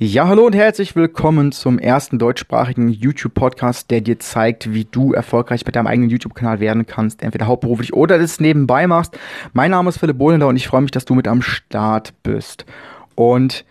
Ja, 0.00 0.28
hallo 0.28 0.46
und 0.46 0.54
herzlich 0.54 0.94
willkommen 0.94 1.50
zum 1.50 1.80
ersten 1.80 2.20
deutschsprachigen 2.20 2.88
YouTube-Podcast, 2.88 3.90
der 3.90 4.00
dir 4.00 4.20
zeigt, 4.20 4.72
wie 4.72 4.84
du 4.84 5.12
erfolgreich 5.12 5.66
mit 5.66 5.74
deinem 5.74 5.88
eigenen 5.88 6.08
YouTube-Kanal 6.08 6.60
werden 6.60 6.86
kannst, 6.86 7.20
entweder 7.20 7.48
hauptberuflich 7.48 7.94
oder 7.94 8.16
das 8.16 8.38
nebenbei 8.38 8.86
machst. 8.86 9.18
Mein 9.54 9.72
Name 9.72 9.88
ist 9.88 9.98
Philipp 9.98 10.18
Bohlender 10.18 10.46
und 10.46 10.54
ich 10.54 10.68
freue 10.68 10.82
mich, 10.82 10.92
dass 10.92 11.04
du 11.04 11.16
mit 11.16 11.26
am 11.26 11.42
Start 11.42 12.14
bist. 12.22 12.64
Und 13.16 13.64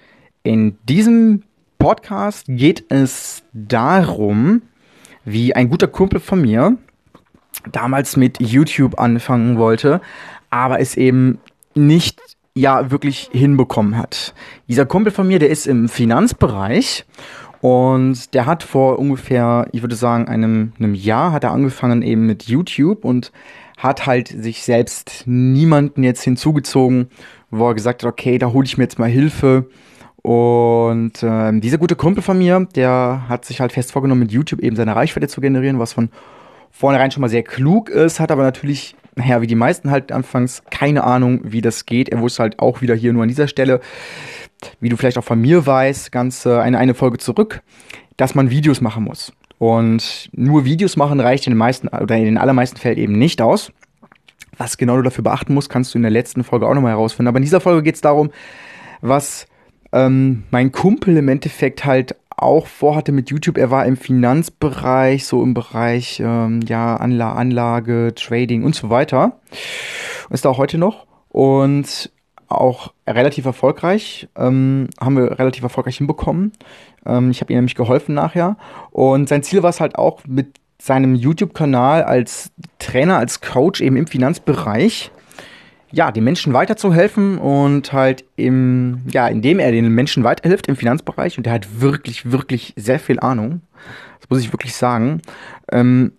in 0.43 0.77
diesem 0.83 1.43
Podcast 1.79 2.47
geht 2.49 2.83
es 2.89 3.43
darum, 3.53 4.63
wie 5.23 5.55
ein 5.55 5.69
guter 5.69 5.87
Kumpel 5.87 6.19
von 6.19 6.41
mir 6.41 6.75
damals 7.71 8.17
mit 8.17 8.41
YouTube 8.41 8.99
anfangen 8.99 9.57
wollte, 9.57 10.01
aber 10.49 10.81
es 10.81 10.97
eben 10.97 11.39
nicht 11.73 12.19
ja 12.57 12.91
wirklich 12.91 13.29
hinbekommen 13.31 13.97
hat. 13.97 14.33
Dieser 14.67 14.85
Kumpel 14.85 15.11
von 15.11 15.27
mir, 15.27 15.39
der 15.39 15.49
ist 15.49 15.67
im 15.67 15.87
Finanzbereich 15.89 17.05
und 17.61 18.33
der 18.33 18.45
hat 18.45 18.63
vor 18.63 18.99
ungefähr, 18.99 19.67
ich 19.71 19.81
würde 19.81 19.95
sagen, 19.95 20.27
einem, 20.27 20.73
einem 20.77 20.93
Jahr 20.93 21.31
hat 21.31 21.43
er 21.43 21.51
angefangen 21.51 22.01
eben 22.01 22.25
mit 22.25 22.43
YouTube 22.43 23.05
und 23.05 23.31
hat 23.77 24.05
halt 24.05 24.27
sich 24.27 24.63
selbst 24.63 25.23
niemanden 25.25 26.03
jetzt 26.03 26.23
hinzugezogen, 26.23 27.09
wo 27.51 27.67
er 27.69 27.75
gesagt 27.75 28.03
hat, 28.03 28.09
okay, 28.11 28.37
da 28.37 28.51
hole 28.51 28.65
ich 28.65 28.77
mir 28.77 28.83
jetzt 28.83 28.99
mal 28.99 29.09
Hilfe. 29.09 29.69
Und 30.23 31.23
äh, 31.23 31.59
dieser 31.59 31.77
gute 31.77 31.95
Kumpel 31.95 32.23
von 32.23 32.37
mir, 32.37 32.67
der 32.75 33.23
hat 33.29 33.45
sich 33.45 33.61
halt 33.61 33.71
fest 33.71 33.91
vorgenommen, 33.91 34.21
mit 34.21 34.31
YouTube 34.31 34.61
eben 34.61 34.75
seine 34.75 34.95
Reichweite 34.95 35.27
zu 35.27 35.41
generieren, 35.41 35.79
was 35.79 35.93
von 35.93 36.09
vornherein 36.71 37.11
schon 37.11 37.21
mal 37.21 37.29
sehr 37.29 37.43
klug 37.43 37.89
ist, 37.89 38.19
hat 38.19 38.31
aber 38.31 38.43
natürlich 38.43 38.95
naja, 39.17 39.41
wie 39.41 39.47
die 39.47 39.55
meisten 39.55 39.89
halt 39.89 40.11
anfangs, 40.11 40.61
keine 40.69 41.03
Ahnung, 41.03 41.41
wie 41.43 41.61
das 41.61 41.85
geht. 41.85 42.09
Er 42.09 42.19
wusste 42.19 42.43
halt 42.43 42.59
auch 42.59 42.81
wieder 42.81 42.95
hier 42.95 43.13
nur 43.13 43.23
an 43.23 43.29
dieser 43.29 43.47
Stelle, 43.47 43.81
wie 44.79 44.89
du 44.89 44.97
vielleicht 44.97 45.17
auch 45.17 45.23
von 45.23 45.41
mir 45.41 45.65
weißt, 45.65 46.11
ganz 46.11 46.45
äh, 46.45 46.57
eine, 46.57 46.77
eine 46.77 46.93
Folge 46.93 47.17
zurück, 47.17 47.61
dass 48.15 48.35
man 48.35 48.49
Videos 48.49 48.79
machen 48.79 49.03
muss. 49.03 49.33
Und 49.57 50.29
nur 50.33 50.65
Videos 50.65 50.97
machen 50.97 51.19
reicht 51.19 51.47
in 51.47 51.53
den 51.53 51.57
meisten 51.57 51.87
oder 51.87 52.15
in 52.15 52.25
den 52.25 52.37
allermeisten 52.37 52.77
Fällen 52.77 52.99
eben 52.99 53.17
nicht 53.17 53.41
aus. 53.41 53.71
Was 54.57 54.77
genau 54.77 54.97
du 54.97 55.01
dafür 55.01 55.23
beachten 55.23 55.53
musst, 55.53 55.69
kannst 55.69 55.93
du 55.93 55.97
in 55.97 56.03
der 56.03 56.11
letzten 56.11 56.43
Folge 56.43 56.67
auch 56.67 56.73
nochmal 56.75 56.91
herausfinden. 56.91 57.27
Aber 57.27 57.37
in 57.37 57.43
dieser 57.43 57.59
Folge 57.59 57.83
geht 57.83 57.95
es 57.95 58.01
darum, 58.01 58.29
was 59.01 59.47
ähm, 59.93 60.43
mein 60.51 60.71
Kumpel 60.71 61.17
im 61.17 61.27
Endeffekt 61.27 61.85
halt 61.85 62.15
auch 62.37 62.67
vorhatte 62.67 63.11
mit 63.11 63.29
YouTube. 63.29 63.57
Er 63.57 63.71
war 63.71 63.85
im 63.85 63.97
Finanzbereich, 63.97 65.25
so 65.25 65.43
im 65.43 65.53
Bereich 65.53 66.21
ähm, 66.23 66.61
ja, 66.67 66.95
Anla 66.95 67.33
Anlage, 67.33 68.13
Trading 68.15 68.63
und 68.63 68.75
so 68.75 68.89
weiter. 68.89 69.39
Ist 70.29 70.45
da 70.45 70.49
auch 70.49 70.57
heute 70.59 70.77
noch. 70.77 71.07
Und 71.29 72.11
auch 72.47 72.93
relativ 73.05 73.45
erfolgreich. 73.45 74.29
Ähm, 74.37 74.87
haben 75.01 75.17
wir 75.17 75.39
relativ 75.39 75.63
erfolgreich 75.63 75.97
hinbekommen. 75.97 76.53
Ähm, 77.05 77.31
ich 77.31 77.41
habe 77.41 77.51
ihm 77.51 77.57
nämlich 77.57 77.75
geholfen 77.75 78.15
nachher. 78.15 78.55
Und 78.91 79.27
sein 79.27 79.43
Ziel 79.43 79.63
war 79.63 79.71
es 79.71 79.81
halt 79.81 79.97
auch 79.97 80.21
mit 80.25 80.59
seinem 80.79 81.15
YouTube-Kanal 81.15 82.03
als 82.03 82.51
Trainer, 82.77 83.17
als 83.17 83.41
Coach 83.41 83.81
eben 83.81 83.97
im 83.97 84.07
Finanzbereich 84.07 85.11
ja, 85.91 86.11
den 86.11 86.23
Menschen 86.23 86.53
weiterzuhelfen 86.53 87.37
und 87.37 87.93
halt 87.93 88.25
im, 88.35 89.01
ja, 89.11 89.27
indem 89.27 89.59
er 89.59 89.71
den 89.71 89.89
Menschen 89.89 90.23
weiterhilft 90.23 90.67
im 90.67 90.75
Finanzbereich 90.75 91.37
und 91.37 91.45
der 91.45 91.53
hat 91.53 91.81
wirklich, 91.81 92.31
wirklich 92.31 92.73
sehr 92.75 92.99
viel 92.99 93.19
Ahnung. 93.19 93.61
Das 94.19 94.29
muss 94.29 94.39
ich 94.41 94.51
wirklich 94.51 94.75
sagen. 94.75 95.21
Ähm, 95.71 96.11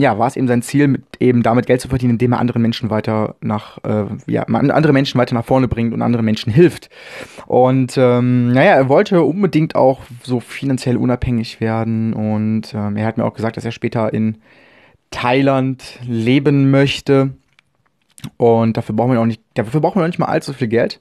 ja, 0.00 0.18
war 0.18 0.26
es 0.26 0.36
eben 0.36 0.48
sein 0.48 0.62
Ziel, 0.62 0.88
mit, 0.88 1.02
eben 1.20 1.42
damit 1.42 1.66
Geld 1.66 1.80
zu 1.80 1.88
verdienen, 1.88 2.12
indem 2.12 2.32
er 2.32 2.40
anderen 2.40 2.62
Menschen 2.62 2.88
weiter 2.88 3.36
nach, 3.42 3.78
äh, 3.84 4.06
ja, 4.26 4.44
andere 4.44 4.94
Menschen 4.94 5.20
weiter 5.20 5.34
nach 5.34 5.44
vorne 5.44 5.68
bringt 5.68 5.92
und 5.92 6.00
anderen 6.00 6.24
Menschen 6.24 6.52
hilft. 6.52 6.88
Und 7.46 7.98
ähm, 7.98 8.50
naja, 8.52 8.72
er 8.72 8.88
wollte 8.88 9.22
unbedingt 9.22 9.74
auch 9.74 10.00
so 10.22 10.40
finanziell 10.40 10.96
unabhängig 10.96 11.60
werden 11.60 12.14
und 12.14 12.72
ähm, 12.74 12.96
er 12.96 13.06
hat 13.06 13.18
mir 13.18 13.24
auch 13.24 13.34
gesagt, 13.34 13.58
dass 13.58 13.64
er 13.64 13.72
später 13.72 14.12
in 14.12 14.38
Thailand 15.10 15.98
leben 16.06 16.70
möchte. 16.70 17.30
Und 18.36 18.76
dafür 18.76 18.94
brauchen 18.94 19.12
wir 19.12 19.20
auch 19.20 19.26
nicht, 19.26 19.42
dafür 19.54 19.80
brauchen 19.80 20.00
wir 20.00 20.04
auch 20.04 20.08
nicht 20.08 20.18
mal 20.18 20.26
allzu 20.26 20.52
viel 20.52 20.68
Geld. 20.68 21.00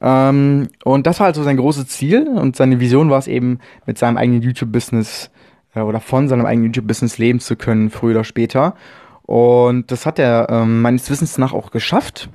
Ähm, 0.00 0.68
und 0.84 1.06
das 1.06 1.20
war 1.20 1.26
also 1.26 1.42
sein 1.42 1.56
großes 1.56 1.88
Ziel 1.88 2.28
und 2.28 2.56
seine 2.56 2.80
Vision 2.80 3.10
war 3.10 3.18
es 3.18 3.26
eben, 3.26 3.58
mit 3.86 3.98
seinem 3.98 4.16
eigenen 4.16 4.42
YouTube-Business 4.42 5.30
äh, 5.74 5.80
oder 5.80 6.00
von 6.00 6.28
seinem 6.28 6.46
eigenen 6.46 6.66
YouTube-Business 6.66 7.18
leben 7.18 7.40
zu 7.40 7.56
können, 7.56 7.90
früher 7.90 8.16
oder 8.16 8.24
später. 8.24 8.74
Und 9.22 9.90
das 9.90 10.06
hat 10.06 10.18
er 10.18 10.48
ähm, 10.50 10.80
meines 10.82 11.10
Wissens 11.10 11.36
nach 11.38 11.52
auch 11.52 11.70
geschafft. 11.70 12.30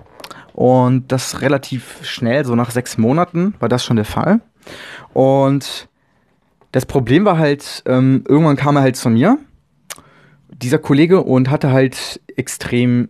Und 0.54 1.12
das 1.12 1.42
relativ 1.42 2.06
schnell, 2.06 2.46
so 2.46 2.56
nach 2.56 2.70
sechs 2.70 2.98
Monaten 2.98 3.56
war 3.60 3.70
das 3.70 3.84
schon 3.84 3.96
der 3.96 4.06
Fall. 4.06 4.42
Und 5.14 5.90
das 6.72 6.86
Problem 6.86 7.26
war 7.26 7.38
halt, 7.38 7.84
ähm, 7.88 8.24
irgendwann 8.28 8.56
kam 8.56 8.76
er 8.76 8.84
halt 8.84 8.96
zu 8.96 9.10
mir, 9.10 9.40
dieser 10.50 10.78
Kollege, 10.78 11.24
und 11.24 11.50
hatte 11.50 11.72
halt 11.72 12.22
extrem 12.36 13.10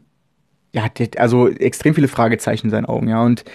ja, 0.73 0.89
also 1.17 1.47
extrem 1.47 1.93
viele 1.93 2.07
Fragezeichen 2.07 2.67
in 2.67 2.71
seinen 2.71 2.85
Augen, 2.85 3.07
ja. 3.07 3.23
Und 3.23 3.45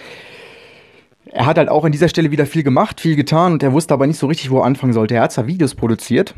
er 1.31 1.45
hat 1.45 1.57
halt 1.57 1.69
auch 1.69 1.83
an 1.83 1.91
dieser 1.91 2.09
Stelle 2.09 2.31
wieder 2.31 2.45
viel 2.45 2.63
gemacht, 2.63 2.99
viel 2.99 3.15
getan 3.15 3.53
und 3.53 3.61
er 3.61 3.73
wusste 3.73 3.93
aber 3.93 4.07
nicht 4.07 4.17
so 4.17 4.27
richtig, 4.27 4.49
wo 4.49 4.59
er 4.59 4.65
anfangen 4.65 4.93
sollte. 4.93 5.15
Er 5.15 5.21
hat 5.21 5.31
zwar 5.31 5.45
Videos 5.45 5.75
produziert, 5.75 6.33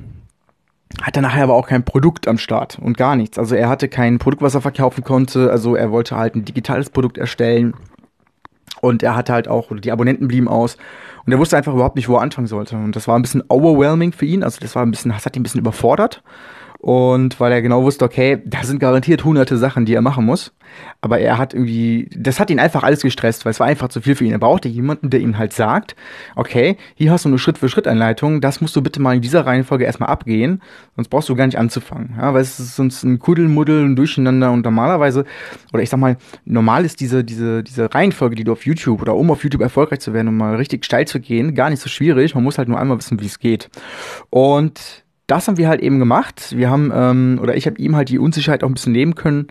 hatte 1.01 1.21
nachher 1.21 1.43
aber 1.43 1.53
auch 1.53 1.67
kein 1.67 1.85
Produkt 1.85 2.27
am 2.27 2.37
Start 2.37 2.77
und 2.81 2.97
gar 2.97 3.15
nichts. 3.15 3.39
Also 3.39 3.55
er 3.55 3.69
hatte 3.69 3.87
kein 3.87 4.19
Produkt, 4.19 4.41
was 4.41 4.55
er 4.55 4.61
verkaufen 4.61 5.03
konnte. 5.03 5.49
Also 5.51 5.75
er 5.75 5.91
wollte 5.91 6.17
halt 6.17 6.35
ein 6.35 6.43
digitales 6.43 6.89
Produkt 6.89 7.17
erstellen. 7.17 7.73
Und 8.81 9.03
er 9.03 9.15
hatte 9.15 9.31
halt 9.31 9.47
auch, 9.47 9.71
die 9.77 9.91
Abonnenten 9.91 10.27
blieben 10.27 10.47
aus. 10.47 10.75
Und 11.25 11.31
er 11.31 11.39
wusste 11.39 11.55
einfach 11.55 11.73
überhaupt 11.73 11.95
nicht, 11.95 12.09
wo 12.09 12.15
er 12.15 12.21
anfangen 12.21 12.47
sollte. 12.47 12.75
Und 12.75 12.95
das 12.95 13.07
war 13.07 13.17
ein 13.17 13.21
bisschen 13.21 13.43
overwhelming 13.47 14.11
für 14.11 14.25
ihn. 14.25 14.43
Also 14.43 14.59
das 14.59 14.75
war 14.75 14.83
ein 14.83 14.91
bisschen, 14.91 15.11
das 15.11 15.25
hat 15.25 15.35
ihn 15.35 15.41
ein 15.41 15.43
bisschen 15.43 15.61
überfordert. 15.61 16.23
Und 16.81 17.39
weil 17.39 17.51
er 17.51 17.61
genau 17.61 17.83
wusste, 17.83 18.03
okay, 18.03 18.41
da 18.43 18.63
sind 18.63 18.79
garantiert 18.79 19.23
hunderte 19.23 19.55
Sachen, 19.55 19.85
die 19.85 19.93
er 19.93 20.01
machen 20.01 20.25
muss. 20.25 20.51
Aber 20.99 21.19
er 21.19 21.37
hat 21.37 21.53
irgendwie, 21.53 22.09
das 22.17 22.39
hat 22.39 22.49
ihn 22.49 22.59
einfach 22.59 22.81
alles 22.81 23.03
gestresst, 23.03 23.45
weil 23.45 23.51
es 23.51 23.59
war 23.59 23.67
einfach 23.67 23.89
zu 23.89 24.01
viel 24.01 24.15
für 24.15 24.25
ihn. 24.25 24.31
Er 24.31 24.39
brauchte 24.39 24.67
jemanden, 24.67 25.11
der 25.11 25.19
ihm 25.19 25.37
halt 25.37 25.53
sagt, 25.53 25.95
okay, 26.35 26.77
hier 26.95 27.11
hast 27.11 27.25
du 27.25 27.29
eine 27.29 27.37
Schritt-für-Schritt-Anleitung, 27.37 28.41
das 28.41 28.61
musst 28.61 28.75
du 28.75 28.81
bitte 28.81 28.99
mal 28.99 29.15
in 29.15 29.21
dieser 29.21 29.45
Reihenfolge 29.45 29.85
erstmal 29.85 30.09
abgehen, 30.09 30.59
sonst 30.95 31.09
brauchst 31.09 31.29
du 31.29 31.35
gar 31.35 31.45
nicht 31.45 31.59
anzufangen. 31.59 32.15
Ja, 32.17 32.33
weil 32.33 32.41
es 32.41 32.59
ist 32.59 32.75
sonst 32.75 33.03
ein 33.03 33.19
Kuddelmuddel, 33.19 33.85
ein 33.85 33.95
Durcheinander 33.95 34.51
und 34.51 34.65
normalerweise, 34.65 35.25
oder 35.73 35.83
ich 35.83 35.89
sag 35.91 35.99
mal, 35.99 36.17
normal 36.45 36.83
ist 36.83 36.99
diese, 36.99 37.23
diese, 37.23 37.61
diese 37.61 37.93
Reihenfolge, 37.93 38.33
die 38.33 38.43
du 38.43 38.53
auf 38.53 38.65
YouTube 38.65 39.03
oder 39.03 39.15
um 39.15 39.29
auf 39.29 39.43
YouTube 39.43 39.61
erfolgreich 39.61 39.99
zu 39.99 40.13
werden, 40.13 40.29
um 40.29 40.37
mal 40.37 40.55
richtig 40.55 40.83
steil 40.83 41.07
zu 41.07 41.19
gehen, 41.19 41.53
gar 41.53 41.69
nicht 41.69 41.81
so 41.81 41.89
schwierig. 41.89 42.33
Man 42.33 42.43
muss 42.43 42.57
halt 42.57 42.69
nur 42.69 42.79
einmal 42.79 42.97
wissen, 42.97 43.21
wie 43.21 43.27
es 43.27 43.37
geht. 43.37 43.69
Und 44.31 45.03
das 45.31 45.47
haben 45.47 45.57
wir 45.57 45.69
halt 45.69 45.79
eben 45.79 45.97
gemacht. 45.97 46.53
Wir 46.57 46.69
haben, 46.69 46.91
ähm, 46.93 47.39
oder 47.41 47.55
ich 47.55 47.65
habe 47.65 47.77
ihm 47.77 47.95
halt 47.95 48.09
die 48.09 48.19
Unsicherheit 48.19 48.65
auch 48.65 48.67
ein 48.67 48.73
bisschen 48.73 48.91
nehmen 48.91 49.15
können, 49.15 49.47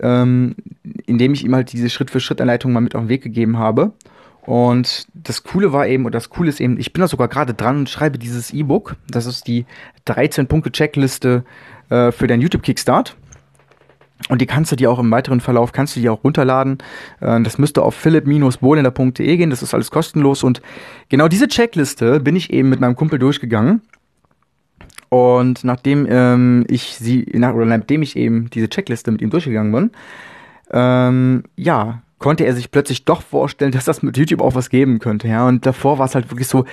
ähm, 0.00 0.56
indem 1.04 1.34
ich 1.34 1.44
ihm 1.44 1.54
halt 1.54 1.70
diese 1.70 1.90
Schritt-für-Schritt-Anleitung 1.90 2.72
mal 2.72 2.80
mit 2.80 2.94
auf 2.94 3.02
den 3.02 3.08
Weg 3.10 3.22
gegeben 3.22 3.58
habe. 3.58 3.92
Und 4.46 5.06
das 5.12 5.42
Coole 5.42 5.74
war 5.74 5.86
eben, 5.86 6.06
oder 6.06 6.14
das 6.14 6.30
Coole 6.30 6.48
ist 6.48 6.62
eben, 6.62 6.80
ich 6.80 6.94
bin 6.94 7.02
da 7.02 7.08
sogar 7.08 7.28
gerade 7.28 7.52
dran 7.52 7.80
und 7.80 7.90
schreibe 7.90 8.16
dieses 8.16 8.54
E-Book. 8.54 8.96
Das 9.06 9.26
ist 9.26 9.46
die 9.46 9.66
13-Punkte-Checkliste 10.06 11.44
äh, 11.90 12.10
für 12.10 12.26
dein 12.26 12.40
YouTube-Kickstart. 12.40 13.14
Und 14.30 14.40
die 14.40 14.46
kannst 14.46 14.72
du 14.72 14.76
dir 14.76 14.90
auch 14.90 14.98
im 14.98 15.10
weiteren 15.10 15.40
Verlauf, 15.40 15.72
kannst 15.72 15.94
du 15.94 16.00
dir 16.00 16.10
auch 16.10 16.24
runterladen. 16.24 16.78
Äh, 17.20 17.42
das 17.42 17.58
müsste 17.58 17.82
auf 17.82 17.94
philipp-bohlender.de 17.94 19.36
gehen, 19.36 19.50
das 19.50 19.62
ist 19.62 19.74
alles 19.74 19.90
kostenlos. 19.90 20.42
Und 20.42 20.62
genau 21.10 21.28
diese 21.28 21.48
Checkliste 21.48 22.18
bin 22.18 22.34
ich 22.34 22.50
eben 22.50 22.70
mit 22.70 22.80
meinem 22.80 22.96
Kumpel 22.96 23.18
durchgegangen 23.18 23.82
und 25.08 25.64
nachdem 25.64 26.06
ähm, 26.08 26.64
ich 26.68 26.96
sie, 26.96 27.26
nach, 27.34 27.54
oder 27.54 27.66
nachdem 27.66 28.02
ich 28.02 28.16
eben 28.16 28.50
diese 28.50 28.68
Checkliste 28.68 29.10
mit 29.10 29.22
ihm 29.22 29.30
durchgegangen 29.30 29.72
bin, 29.72 29.90
ähm, 30.70 31.44
ja, 31.56 32.02
konnte 32.18 32.44
er 32.44 32.54
sich 32.54 32.70
plötzlich 32.70 33.04
doch 33.04 33.22
vorstellen, 33.22 33.72
dass 33.72 33.84
das 33.84 34.02
mit 34.02 34.16
YouTube 34.16 34.42
auch 34.42 34.54
was 34.54 34.70
geben 34.70 34.98
könnte, 34.98 35.28
ja. 35.28 35.46
Und 35.46 35.66
davor 35.66 35.98
war 35.98 36.06
es 36.06 36.14
halt 36.14 36.30
wirklich 36.30 36.48
so, 36.48 36.64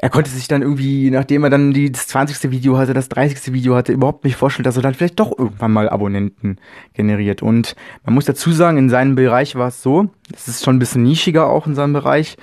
er 0.00 0.10
konnte 0.10 0.30
sich 0.30 0.46
dann 0.46 0.62
irgendwie, 0.62 1.10
nachdem 1.10 1.42
er 1.42 1.50
dann 1.50 1.72
die, 1.72 1.90
das 1.90 2.06
20. 2.06 2.52
Video 2.52 2.78
hatte, 2.78 2.94
das 2.94 3.08
30. 3.08 3.52
Video 3.52 3.74
hatte, 3.74 3.92
überhaupt 3.92 4.24
nicht 4.24 4.36
vorstellen, 4.36 4.62
dass 4.62 4.76
er 4.76 4.82
dann 4.82 4.94
vielleicht 4.94 5.18
doch 5.18 5.36
irgendwann 5.36 5.72
mal 5.72 5.88
Abonnenten 5.88 6.58
generiert. 6.94 7.42
Und 7.42 7.74
man 8.04 8.14
muss 8.14 8.24
dazu 8.24 8.52
sagen, 8.52 8.78
in 8.78 8.90
seinem 8.90 9.16
Bereich 9.16 9.56
war 9.56 9.68
es 9.68 9.82
so, 9.82 10.08
es 10.32 10.46
ist 10.46 10.64
schon 10.64 10.76
ein 10.76 10.78
bisschen 10.78 11.02
nischiger 11.02 11.48
auch 11.48 11.66
in 11.66 11.74
seinem 11.74 11.94
Bereich, 11.94 12.36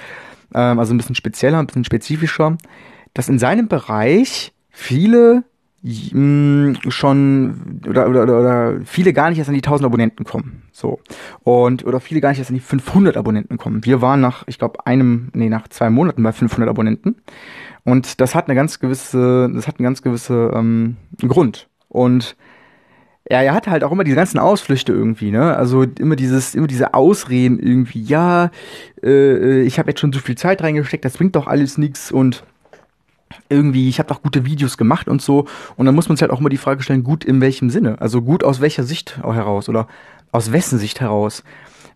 ähm, 0.53 0.79
also 0.79 0.93
ein 0.93 0.97
bisschen 0.97 1.15
spezieller, 1.15 1.59
ein 1.59 1.67
bisschen 1.67 1.85
spezifischer, 1.85 2.57
dass 3.13 3.29
in 3.29 3.39
seinem 3.39 3.69
Bereich 3.69 4.51
viele 4.75 5.43
mh, 5.81 6.19
mm, 6.19 6.77
schon 6.89 7.81
oder, 7.87 8.09
oder, 8.09 8.23
oder, 8.23 8.39
oder 8.39 8.79
viele 8.85 9.13
gar 9.13 9.29
nicht 9.29 9.39
erst 9.39 9.49
an 9.49 9.55
die 9.55 9.63
1000 9.63 9.85
Abonnenten 9.85 10.25
kommen. 10.25 10.63
So. 10.71 10.99
Und 11.43 11.85
oder 11.85 11.99
viele 11.99 12.21
gar 12.21 12.29
nicht 12.29 12.39
erst 12.39 12.51
an 12.51 12.55
die 12.55 12.61
500 12.61 13.17
Abonnenten 13.17 13.57
kommen. 13.57 13.85
Wir 13.85 14.01
waren 14.01 14.21
nach, 14.21 14.43
ich 14.47 14.59
glaube, 14.59 14.85
einem, 14.85 15.29
nee, 15.33 15.49
nach 15.49 15.67
zwei 15.67 15.89
Monaten 15.89 16.21
bei 16.21 16.31
500 16.31 16.69
Abonnenten. 16.69 17.15
Und 17.83 18.19
das 18.19 18.35
hat 18.35 18.47
eine 18.47 18.55
ganz 18.55 18.79
gewisse, 18.79 19.49
das 19.53 19.67
hat 19.67 19.79
einen 19.79 19.85
ganz 19.85 20.01
gewisse 20.01 20.51
ähm, 20.53 20.97
Grund. 21.21 21.69
Und 21.87 22.35
ja, 23.29 23.41
er 23.41 23.53
hat 23.53 23.67
halt 23.67 23.83
auch 23.83 23.91
immer 23.91 24.03
diese 24.03 24.17
ganzen 24.17 24.37
Ausflüchte 24.37 24.91
irgendwie, 24.91 25.31
ne? 25.31 25.55
Also 25.55 25.83
immer 25.83 26.15
dieses, 26.15 26.53
immer 26.53 26.67
diese 26.67 26.93
Ausreden 26.93 27.59
irgendwie, 27.59 28.01
ja, 28.01 28.51
äh, 29.03 29.61
ich 29.61 29.79
habe 29.79 29.89
jetzt 29.89 29.99
schon 29.99 30.13
so 30.13 30.19
viel 30.19 30.35
Zeit 30.35 30.61
reingesteckt, 30.61 31.05
das 31.05 31.17
bringt 31.17 31.35
doch 31.35 31.47
alles 31.47 31.79
nichts 31.79 32.11
und 32.11 32.43
irgendwie, 33.49 33.89
ich 33.89 33.99
habe 33.99 34.09
doch 34.09 34.21
gute 34.21 34.45
Videos 34.45 34.77
gemacht 34.77 35.07
und 35.07 35.21
so. 35.21 35.45
Und 35.75 35.85
dann 35.85 35.95
muss 35.95 36.07
man 36.07 36.17
sich 36.17 36.21
halt 36.21 36.31
auch 36.31 36.39
immer 36.39 36.49
die 36.49 36.57
Frage 36.57 36.83
stellen, 36.83 37.03
gut 37.03 37.23
in 37.23 37.41
welchem 37.41 37.69
Sinne? 37.69 37.99
Also 38.01 38.21
gut 38.21 38.43
aus 38.43 38.61
welcher 38.61 38.83
Sicht 38.83 39.17
heraus 39.17 39.69
oder 39.69 39.87
aus 40.31 40.51
wessen 40.51 40.79
Sicht 40.79 41.01
heraus? 41.01 41.43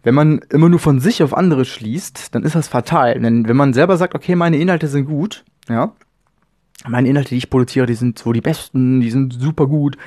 Wenn 0.04 0.16
man 0.16 0.40
immer 0.50 0.70
nur 0.70 0.80
von 0.80 1.00
sich 1.00 1.22
auf 1.24 1.36
andere 1.36 1.66
schließt, 1.66 2.34
dann 2.34 2.44
ist 2.44 2.56
das 2.56 2.68
fatal. 2.68 3.20
Denn 3.20 3.48
wenn 3.48 3.58
man 3.58 3.74
selber 3.74 3.98
sagt, 3.98 4.16
okay, 4.16 4.36
meine 4.36 4.58
Inhalte 4.58 4.88
sind 4.88 5.06
gut, 5.06 5.44
ja, 5.68 5.94
meine 6.88 7.10
Inhalte, 7.10 7.30
die 7.30 7.38
ich 7.38 7.50
produziere, 7.50 7.86
die 7.86 7.96
sind 7.96 8.18
so 8.18 8.32
die 8.32 8.42
besten, 8.42 9.02
die 9.02 9.12
sind 9.12 9.34
super 9.34 9.68
gut, 9.68 9.98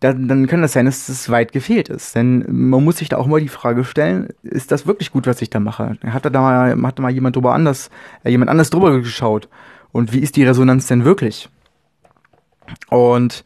dann, 0.00 0.28
dann 0.28 0.46
kann 0.46 0.62
das 0.62 0.72
sein, 0.72 0.86
dass 0.86 1.08
es 1.08 1.30
weit 1.30 1.52
gefehlt 1.52 1.88
ist. 1.88 2.14
Denn 2.14 2.44
man 2.48 2.84
muss 2.84 2.98
sich 2.98 3.08
da 3.08 3.16
auch 3.16 3.26
mal 3.26 3.40
die 3.40 3.48
Frage 3.48 3.84
stellen, 3.84 4.28
ist 4.42 4.70
das 4.72 4.86
wirklich 4.86 5.10
gut, 5.10 5.26
was 5.26 5.42
ich 5.42 5.50
da 5.50 5.60
mache? 5.60 5.96
Hat 6.06 6.24
da 6.24 6.40
mal, 6.40 6.82
hat 6.82 6.98
da 6.98 7.02
mal 7.02 7.12
jemand 7.12 7.36
drüber 7.36 7.54
anders, 7.54 7.90
äh, 8.24 8.30
jemand 8.30 8.50
anders 8.50 8.70
drüber 8.70 8.98
geschaut? 9.00 9.48
Und 9.96 10.12
wie 10.12 10.20
ist 10.20 10.36
die 10.36 10.44
Resonanz 10.44 10.86
denn 10.86 11.04
wirklich? 11.04 11.48
Und 12.88 13.44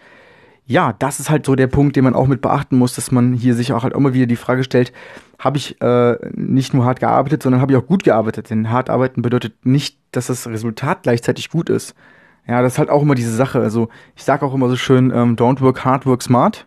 ja, 0.66 0.92
das 0.98 1.18
ist 1.20 1.30
halt 1.30 1.46
so 1.46 1.56
der 1.56 1.66
Punkt, 1.66 1.96
den 1.96 2.04
man 2.04 2.14
auch 2.14 2.26
mit 2.26 2.40
beachten 2.40 2.76
muss, 2.78 2.94
dass 2.94 3.10
man 3.10 3.32
hier 3.32 3.54
sich 3.54 3.72
auch 3.72 3.82
halt 3.82 3.94
immer 3.94 4.14
wieder 4.14 4.26
die 4.26 4.36
Frage 4.36 4.62
stellt, 4.62 4.92
habe 5.38 5.56
ich 5.56 5.80
äh, 5.80 6.16
nicht 6.32 6.74
nur 6.74 6.84
hart 6.84 7.00
gearbeitet, 7.00 7.42
sondern 7.42 7.60
habe 7.60 7.72
ich 7.72 7.78
auch 7.78 7.86
gut 7.86 8.04
gearbeitet. 8.04 8.50
Denn 8.50 8.70
hart 8.70 8.90
arbeiten 8.90 9.22
bedeutet 9.22 9.64
nicht, 9.64 9.98
dass 10.12 10.26
das 10.26 10.46
Resultat 10.46 11.02
gleichzeitig 11.02 11.50
gut 11.50 11.70
ist. 11.70 11.94
Ja, 12.46 12.62
das 12.62 12.74
ist 12.74 12.78
halt 12.78 12.90
auch 12.90 13.02
immer 13.02 13.14
diese 13.14 13.34
Sache. 13.34 13.60
Also 13.60 13.88
ich 14.16 14.24
sage 14.24 14.44
auch 14.44 14.54
immer 14.54 14.68
so 14.68 14.76
schön, 14.76 15.10
ähm, 15.14 15.36
don't 15.36 15.60
work 15.60 15.84
hard, 15.84 16.06
work 16.06 16.22
smart. 16.22 16.66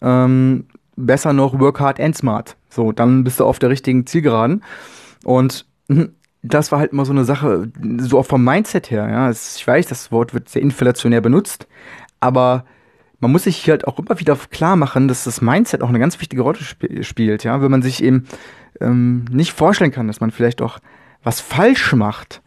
Ähm, 0.00 0.66
besser 0.96 1.32
noch, 1.32 1.58
work 1.58 1.80
hard 1.80 2.00
and 2.00 2.16
smart. 2.16 2.56
So, 2.68 2.92
dann 2.92 3.24
bist 3.24 3.40
du 3.40 3.44
auf 3.44 3.58
der 3.58 3.70
richtigen 3.70 4.06
Zielgeraden. 4.06 4.62
Und 5.24 5.66
hm, 5.88 6.14
das 6.42 6.72
war 6.72 6.80
halt 6.80 6.92
immer 6.92 7.04
so 7.04 7.12
eine 7.12 7.24
Sache, 7.24 7.70
so 7.98 8.18
auch 8.18 8.26
vom 8.26 8.44
Mindset 8.44 8.90
her. 8.90 9.08
Ja, 9.08 9.30
ich 9.30 9.66
weiß, 9.66 9.86
das 9.86 10.10
Wort 10.10 10.34
wird 10.34 10.48
sehr 10.48 10.62
inflationär 10.62 11.20
benutzt, 11.20 11.68
aber 12.20 12.64
man 13.20 13.30
muss 13.30 13.44
sich 13.44 13.70
halt 13.70 13.86
auch 13.86 14.00
immer 14.00 14.18
wieder 14.18 14.36
klar 14.50 14.74
machen, 14.74 15.06
dass 15.06 15.22
das 15.22 15.40
Mindset 15.40 15.82
auch 15.82 15.88
eine 15.88 16.00
ganz 16.00 16.20
wichtige 16.20 16.42
Rolle 16.42 16.58
sp 16.66 17.02
spielt. 17.02 17.44
Ja, 17.44 17.62
wenn 17.62 17.70
man 17.70 17.82
sich 17.82 18.02
eben 18.02 18.26
ähm, 18.80 19.24
nicht 19.30 19.52
vorstellen 19.52 19.92
kann, 19.92 20.08
dass 20.08 20.20
man 20.20 20.32
vielleicht 20.32 20.60
auch 20.60 20.80
was 21.22 21.40
falsch 21.40 21.92
macht, 21.92 22.42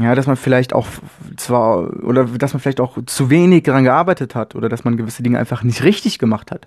ja, 0.00 0.16
dass 0.16 0.26
man 0.26 0.36
vielleicht 0.36 0.72
auch 0.72 0.88
zwar 1.36 2.02
oder 2.02 2.24
dass 2.24 2.52
man 2.52 2.60
vielleicht 2.60 2.80
auch 2.80 2.98
zu 3.06 3.30
wenig 3.30 3.62
daran 3.64 3.84
gearbeitet 3.84 4.34
hat 4.34 4.56
oder 4.56 4.68
dass 4.68 4.82
man 4.84 4.96
gewisse 4.96 5.22
Dinge 5.22 5.38
einfach 5.38 5.62
nicht 5.62 5.84
richtig 5.84 6.18
gemacht 6.18 6.50
hat. 6.50 6.66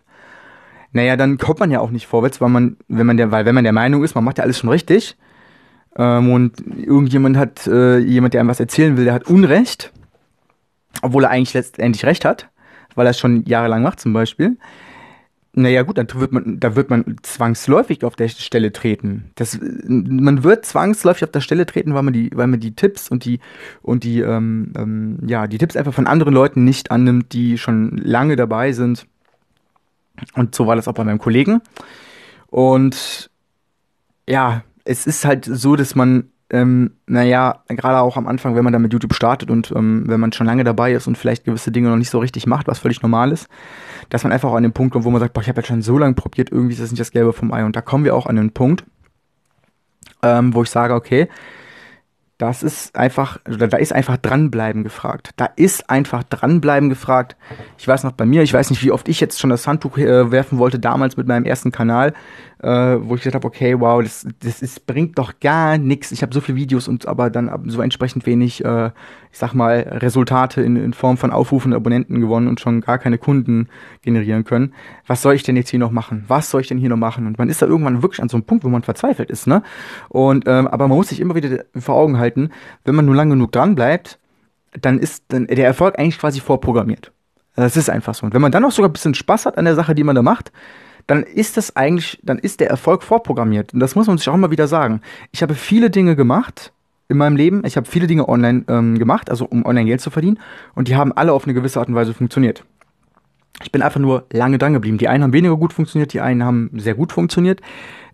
Naja, 0.93 1.17
dann 1.17 1.37
kommt 1.37 1.59
man 1.59 1.71
ja 1.71 1.81
auch 1.81 1.89
nicht 1.91 2.07
vorwärts, 2.07 2.39
weil 2.39 2.49
man, 2.49 2.77
wenn 2.87 3.07
man 3.07 3.17
der, 3.17 3.31
weil 3.31 3.45
wenn 3.45 3.55
man 3.55 3.63
der 3.63 3.73
Meinung 3.73 4.03
ist, 4.03 4.15
man 4.15 4.23
macht 4.23 4.37
ja 4.37 4.45
alles 4.45 4.59
schon 4.59 4.69
richtig 4.69 5.17
ähm, 5.95 6.31
und 6.31 6.59
irgendjemand 6.77 7.37
hat, 7.37 7.67
äh, 7.67 7.97
jemand, 7.99 8.33
der 8.33 8.41
einem 8.41 8.49
was 8.49 8.59
erzählen 8.59 8.97
will, 8.97 9.05
der 9.05 9.13
hat 9.13 9.29
Unrecht, 9.29 9.91
obwohl 11.01 11.23
er 11.23 11.29
eigentlich 11.29 11.53
letztendlich 11.53 12.05
Recht 12.05 12.25
hat, 12.25 12.49
weil 12.95 13.07
er 13.07 13.11
es 13.11 13.19
schon 13.19 13.45
jahrelang 13.45 13.83
macht 13.83 13.99
zum 13.99 14.13
Beispiel, 14.13 14.57
naja 15.55 15.83
gut, 15.83 15.99
dann 15.99 16.07
wird 16.15 16.31
man, 16.31 16.59
da 16.59 16.75
wird 16.75 16.89
man 16.89 17.17
zwangsläufig 17.21 18.03
auf 18.03 18.15
der 18.15 18.27
Stelle 18.27 18.73
treten. 18.73 19.31
Das, 19.35 19.59
man 19.61 20.43
wird 20.43 20.65
zwangsläufig 20.65 21.25
auf 21.25 21.31
der 21.31 21.41
Stelle 21.41 21.67
treten, 21.67 21.93
weil 21.93 22.01
man 22.01 22.13
die, 22.13 22.31
weil 22.33 22.47
man 22.47 22.59
die 22.59 22.75
Tipps 22.75 23.09
und 23.09 23.23
die 23.23 23.39
und 23.83 24.03
die, 24.03 24.21
ähm, 24.21 24.73
ähm, 24.75 25.19
ja, 25.27 25.45
die 25.45 25.59
Tipps 25.59 25.75
einfach 25.75 25.93
von 25.93 26.07
anderen 26.07 26.33
Leuten 26.33 26.63
nicht 26.63 26.89
annimmt, 26.89 27.33
die 27.33 27.59
schon 27.59 27.97
lange 27.97 28.35
dabei 28.35 28.71
sind. 28.71 29.05
Und 30.33 30.55
so 30.55 30.65
war 30.65 30.75
das 30.75 30.87
auch 30.87 30.93
bei 30.93 31.03
meinem 31.03 31.19
Kollegen. 31.19 31.61
Und 32.47 33.29
ja, 34.27 34.63
es 34.85 35.07
ist 35.07 35.25
halt 35.25 35.45
so, 35.45 35.75
dass 35.75 35.95
man 35.95 36.29
ähm, 36.53 36.91
naja, 37.07 37.63
gerade 37.67 37.99
auch 37.99 38.15
am 38.15 38.27
Anfang, 38.27 38.55
wenn 38.55 38.63
man 38.63 38.73
da 38.73 38.77
mit 38.77 38.93
YouTube 38.93 39.15
startet 39.15 39.49
und 39.49 39.73
ähm, 39.75 40.03
wenn 40.05 40.19
man 40.19 40.31
schon 40.33 40.45
lange 40.45 40.63
dabei 40.63 40.93
ist 40.93 41.07
und 41.07 41.17
vielleicht 41.17 41.45
gewisse 41.45 41.71
Dinge 41.71 41.89
noch 41.89 41.95
nicht 41.95 42.11
so 42.11 42.19
richtig 42.19 42.45
macht, 42.45 42.67
was 42.67 42.77
völlig 42.77 43.01
normal 43.01 43.31
ist, 43.31 43.47
dass 44.09 44.23
man 44.23 44.31
einfach 44.31 44.51
auch 44.51 44.55
an 44.55 44.61
den 44.63 44.71
Punkt 44.71 44.93
kommt, 44.93 45.03
wo 45.03 45.09
man 45.09 45.19
sagt, 45.19 45.33
boah, 45.33 45.41
ich 45.41 45.49
habe 45.49 45.61
jetzt 45.61 45.67
schon 45.67 45.81
so 45.81 45.97
lange 45.97 46.13
probiert, 46.13 46.51
irgendwie 46.51 46.73
ist 46.73 46.81
das 46.81 46.91
nicht 46.91 47.01
das 47.01 47.09
Gelbe 47.09 47.33
vom 47.33 47.51
Ei. 47.51 47.65
Und 47.65 47.75
da 47.75 47.81
kommen 47.81 48.05
wir 48.05 48.15
auch 48.15 48.27
an 48.27 48.35
den 48.35 48.51
Punkt, 48.51 48.83
ähm, 50.21 50.53
wo 50.53 50.61
ich 50.61 50.69
sage, 50.69 50.93
okay, 50.93 51.27
das 52.37 52.61
ist 52.61 52.95
einfach, 52.95 53.39
da 53.45 53.77
ist 53.77 53.93
einfach 53.93 54.17
dranbleiben 54.17 54.83
gefragt. 54.83 55.31
Da 55.37 55.45
ist 55.55 55.89
einfach 55.89 56.23
dranbleiben 56.23 56.89
gefragt. 56.89 57.35
Ich 57.77 57.87
weiß 57.87 58.03
noch 58.03 58.11
bei 58.11 58.25
mir, 58.25 58.43
ich 58.43 58.53
weiß 58.53 58.69
nicht, 58.69 58.83
wie 58.83 58.91
oft 58.91 59.07
ich 59.07 59.19
jetzt 59.21 59.39
schon 59.39 59.49
das 59.49 59.65
Handtuch 59.65 59.97
äh, 59.97 60.29
werfen 60.29 60.57
wollte, 60.59 60.77
damals 60.77 61.15
mit 61.15 61.27
meinem 61.27 61.45
ersten 61.45 61.71
Kanal, 61.71 62.13
äh, 62.63 62.97
wo 63.01 63.15
ich 63.15 63.21
gesagt 63.21 63.35
habe, 63.35 63.45
okay, 63.45 63.79
wow, 63.79 64.01
das, 64.01 64.25
das 64.39 64.61
ist, 64.61 64.87
bringt 64.87 65.19
doch 65.19 65.39
gar 65.41 65.77
nichts. 65.77 66.11
Ich 66.13 66.21
habe 66.21 66.33
so 66.33 66.39
viele 66.39 66.57
Videos 66.57 66.87
und 66.87 67.07
aber 67.07 67.29
dann 67.29 67.51
so 67.67 67.81
entsprechend 67.81 68.25
wenig, 68.25 68.63
äh, 68.63 68.87
ich 69.31 69.37
sag 69.37 69.53
mal, 69.53 69.79
Resultate 69.79 70.61
in, 70.61 70.77
in 70.77 70.93
Form 70.93 71.17
von 71.17 71.31
Aufrufen 71.31 71.73
und 71.73 71.75
Abonnenten 71.75 72.21
gewonnen 72.21 72.47
und 72.47 72.61
schon 72.61 72.79
gar 72.79 72.97
keine 72.99 73.17
Kunden 73.17 73.67
generieren 74.01 74.45
können. 74.45 74.73
Was 75.07 75.21
soll 75.21 75.35
ich 75.35 75.43
denn 75.43 75.57
jetzt 75.57 75.69
hier 75.69 75.79
noch 75.79 75.91
machen? 75.91 76.23
Was 76.29 76.49
soll 76.49 76.61
ich 76.61 76.67
denn 76.67 76.77
hier 76.77 76.89
noch 76.89 76.97
machen? 76.97 77.27
Und 77.27 77.37
man 77.37 77.49
ist 77.49 77.61
da 77.61 77.65
irgendwann 77.65 78.01
wirklich 78.01 78.21
an 78.21 78.29
so 78.29 78.37
einem 78.37 78.45
Punkt, 78.45 78.63
wo 78.63 78.69
man 78.69 78.83
verzweifelt 78.83 79.29
ist, 79.29 79.45
ne? 79.45 79.61
Und 80.07 80.47
ähm, 80.47 80.67
aber 80.67 80.87
man 80.87 80.97
muss 80.97 81.09
sich 81.09 81.19
immer 81.19 81.35
wieder 81.35 81.65
vor 81.77 81.95
Augen 81.95 82.17
halten, 82.17 82.49
wenn 82.85 82.95
man 82.95 83.05
nur 83.05 83.15
lang 83.15 83.29
genug 83.29 83.51
dran 83.51 83.75
bleibt, 83.75 84.19
dann 84.79 84.99
ist 84.99 85.25
dann 85.27 85.47
der 85.47 85.65
Erfolg 85.65 85.99
eigentlich 85.99 86.17
quasi 86.17 86.39
vorprogrammiert. 86.39 87.11
Das 87.55 87.77
ist 87.77 87.89
einfach 87.89 88.15
so. 88.15 88.25
Und 88.25 88.33
wenn 88.33 88.41
man 88.41 88.51
dann 88.51 88.65
auch 88.65 88.71
sogar 88.71 88.89
ein 88.89 88.93
bisschen 88.93 89.13
Spaß 89.13 89.45
hat 89.45 89.57
an 89.57 89.65
der 89.65 89.75
Sache, 89.75 89.93
die 89.93 90.03
man 90.03 90.15
da 90.15 90.21
macht, 90.21 90.51
dann 91.07 91.23
ist 91.23 91.57
das 91.57 91.75
eigentlich, 91.75 92.19
dann 92.23 92.39
ist 92.39 92.59
der 92.59 92.69
Erfolg 92.69 93.03
vorprogrammiert. 93.03 93.73
Und 93.73 93.79
das 93.79 93.95
muss 93.95 94.07
man 94.07 94.17
sich 94.17 94.29
auch 94.29 94.33
immer 94.33 94.51
wieder 94.51 94.67
sagen. 94.67 95.01
Ich 95.31 95.41
habe 95.41 95.55
viele 95.55 95.89
Dinge 95.89 96.15
gemacht 96.15 96.71
in 97.09 97.17
meinem 97.17 97.35
Leben. 97.35 97.63
Ich 97.65 97.77
habe 97.77 97.87
viele 97.87 98.07
Dinge 98.07 98.27
online 98.29 98.63
ähm, 98.67 98.97
gemacht, 98.97 99.29
also 99.29 99.45
um 99.45 99.65
online 99.65 99.85
Geld 99.85 100.01
zu 100.01 100.09
verdienen. 100.09 100.39
Und 100.75 100.87
die 100.87 100.95
haben 100.95 101.11
alle 101.11 101.33
auf 101.33 101.43
eine 101.45 101.53
gewisse 101.53 101.79
Art 101.79 101.89
und 101.89 101.95
Weise 101.95 102.13
funktioniert. 102.13 102.63
Ich 103.61 103.71
bin 103.71 103.81
einfach 103.81 103.99
nur 103.99 104.25
lange 104.31 104.57
dran 104.57 104.73
geblieben. 104.73 104.97
Die 104.97 105.07
einen 105.07 105.23
haben 105.23 105.33
weniger 105.33 105.55
gut 105.57 105.73
funktioniert, 105.73 106.11
die 106.13 106.21
einen 106.21 106.43
haben 106.43 106.71
sehr 106.75 106.95
gut 106.95 107.11
funktioniert. 107.11 107.61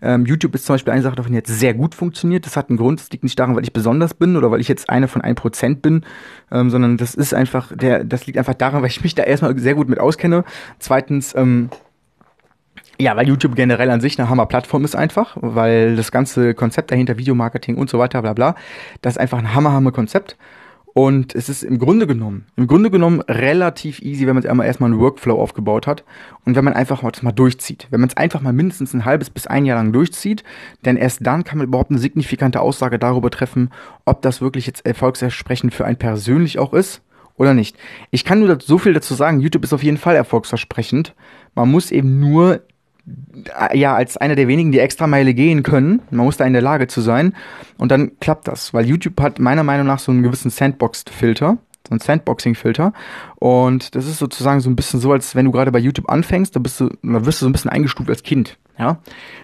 Ähm, 0.02 0.26
YouTube 0.26 0.54
ist 0.54 0.66
zum 0.66 0.74
Beispiel 0.74 0.92
eine 0.92 1.02
Sache 1.02 1.16
davon, 1.16 1.32
jetzt 1.32 1.48
sehr 1.48 1.74
gut 1.74 1.94
funktioniert. 1.94 2.46
Das 2.46 2.56
hat 2.56 2.68
einen 2.68 2.78
Grund. 2.78 3.00
Das 3.00 3.10
liegt 3.10 3.24
nicht 3.24 3.38
daran, 3.38 3.56
weil 3.56 3.62
ich 3.62 3.72
besonders 3.72 4.14
bin 4.14 4.36
oder 4.36 4.50
weil 4.50 4.60
ich 4.60 4.68
jetzt 4.68 4.90
eine 4.90 5.08
von 5.08 5.22
ein 5.22 5.34
Prozent 5.34 5.82
bin, 5.82 6.04
ähm, 6.52 6.70
sondern 6.70 6.96
das 6.98 7.14
ist 7.14 7.34
einfach, 7.34 7.74
der, 7.74 8.04
das 8.04 8.26
liegt 8.26 8.38
einfach 8.38 8.54
daran, 8.54 8.82
weil 8.82 8.90
ich 8.90 9.02
mich 9.02 9.14
da 9.14 9.22
erstmal 9.22 9.58
sehr 9.58 9.74
gut 9.74 9.88
mit 9.88 9.98
auskenne. 9.98 10.44
Zweitens, 10.78 11.34
ähm, 11.34 11.70
ja, 13.00 13.16
weil 13.16 13.26
YouTube 13.26 13.56
generell 13.56 13.90
an 13.90 14.00
sich 14.00 14.18
eine 14.18 14.28
Hammer-Plattform 14.28 14.84
ist 14.84 14.94
einfach, 14.94 15.36
weil 15.40 15.96
das 15.96 16.12
ganze 16.12 16.54
Konzept 16.54 16.90
dahinter, 16.90 17.18
Videomarketing 17.18 17.76
und 17.76 17.88
so 17.88 17.98
weiter, 17.98 18.22
bla 18.22 18.34
bla, 18.34 18.54
das 19.02 19.14
ist 19.14 19.18
einfach 19.18 19.38
ein 19.38 19.54
Hammer-Hammer-Konzept. 19.54 20.36
Und 20.92 21.36
es 21.36 21.48
ist 21.48 21.62
im 21.62 21.78
Grunde 21.78 22.06
genommen, 22.06 22.46
im 22.56 22.66
Grunde 22.66 22.90
genommen 22.90 23.20
relativ 23.20 24.02
easy, 24.02 24.26
wenn 24.26 24.34
man 24.34 24.44
einmal 24.44 24.66
erstmal 24.66 24.90
einen 24.90 24.98
Workflow 24.98 25.40
aufgebaut 25.40 25.86
hat 25.86 26.04
und 26.44 26.56
wenn 26.56 26.64
man 26.64 26.74
einfach 26.74 27.02
mal 27.02 27.12
das 27.12 27.22
mal 27.22 27.30
durchzieht. 27.30 27.86
Wenn 27.90 28.00
man 28.00 28.08
es 28.08 28.16
einfach 28.16 28.40
mal 28.40 28.52
mindestens 28.52 28.92
ein 28.92 29.04
halbes 29.04 29.30
bis 29.30 29.46
ein 29.46 29.64
Jahr 29.66 29.78
lang 29.78 29.92
durchzieht, 29.92 30.42
denn 30.84 30.96
erst 30.96 31.24
dann 31.24 31.44
kann 31.44 31.58
man 31.58 31.68
überhaupt 31.68 31.90
eine 31.90 32.00
signifikante 32.00 32.60
Aussage 32.60 32.98
darüber 32.98 33.30
treffen, 33.30 33.70
ob 34.04 34.20
das 34.22 34.40
wirklich 34.40 34.66
jetzt 34.66 34.84
erfolgsversprechend 34.84 35.72
für 35.72 35.84
einen 35.84 35.96
persönlich 35.96 36.58
auch 36.58 36.74
ist 36.74 37.02
oder 37.36 37.54
nicht. 37.54 37.76
Ich 38.10 38.24
kann 38.24 38.40
nur 38.40 38.58
so 38.60 38.76
viel 38.76 38.92
dazu 38.92 39.14
sagen, 39.14 39.40
YouTube 39.40 39.64
ist 39.64 39.72
auf 39.72 39.84
jeden 39.84 39.96
Fall 39.96 40.16
erfolgsversprechend. 40.16 41.14
Man 41.54 41.70
muss 41.70 41.92
eben 41.92 42.18
nur 42.18 42.62
ja, 43.72 43.94
als 43.94 44.16
einer 44.16 44.36
der 44.36 44.48
wenigen, 44.48 44.72
die 44.72 44.78
extra 44.78 45.06
Meile 45.06 45.34
gehen 45.34 45.62
können. 45.62 46.02
Man 46.10 46.24
muss 46.24 46.36
da 46.36 46.44
in 46.44 46.52
der 46.52 46.62
Lage 46.62 46.86
zu 46.86 47.00
sein. 47.00 47.34
Und 47.78 47.90
dann 47.90 48.12
klappt 48.20 48.48
das, 48.48 48.74
weil 48.74 48.86
YouTube 48.86 49.20
hat 49.20 49.38
meiner 49.38 49.62
Meinung 49.62 49.86
nach 49.86 49.98
so 49.98 50.12
einen 50.12 50.22
gewissen 50.22 50.50
Sandbox-Filter, 50.50 51.58
so 51.86 51.90
einen 51.90 52.00
Sandboxing-Filter. 52.00 52.92
Und 53.36 53.94
das 53.94 54.06
ist 54.06 54.18
sozusagen 54.18 54.60
so 54.60 54.70
ein 54.70 54.76
bisschen 54.76 55.00
so, 55.00 55.12
als 55.12 55.34
wenn 55.34 55.46
du 55.46 55.52
gerade 55.52 55.72
bei 55.72 55.78
YouTube 55.78 56.10
anfängst, 56.10 56.54
da 56.54 56.60
bist 56.60 56.80
du, 56.80 56.88
da 57.02 57.24
wirst 57.24 57.40
du 57.40 57.46
so 57.46 57.48
ein 57.48 57.52
bisschen 57.52 57.70
eingestuft 57.70 58.10
als 58.10 58.22
Kind. 58.22 58.58
Ja. 58.78 58.98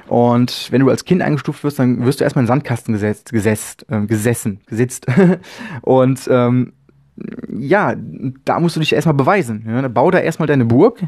Und 0.08 0.72
wenn 0.72 0.80
du 0.80 0.88
als 0.88 1.04
Kind 1.04 1.22
eingestuft 1.22 1.62
wirst, 1.62 1.78
dann 1.78 2.04
wirst 2.04 2.20
du 2.20 2.24
erstmal 2.24 2.42
in 2.42 2.46
den 2.46 2.48
Sandkasten 2.48 2.94
gesetzt, 2.94 3.32
gesetzt, 3.32 3.86
äh, 3.90 4.00
gesessen, 4.06 4.60
gesitzt. 4.66 5.06
und 5.82 6.20
ähm, 6.30 6.72
ja, 7.58 7.94
da 8.44 8.60
musst 8.60 8.76
du 8.76 8.80
dich 8.80 8.92
erstmal 8.92 9.14
beweisen. 9.14 9.64
Ja? 9.66 9.88
Bau 9.88 10.10
da 10.10 10.18
erstmal 10.18 10.46
deine 10.46 10.64
Burg, 10.64 11.02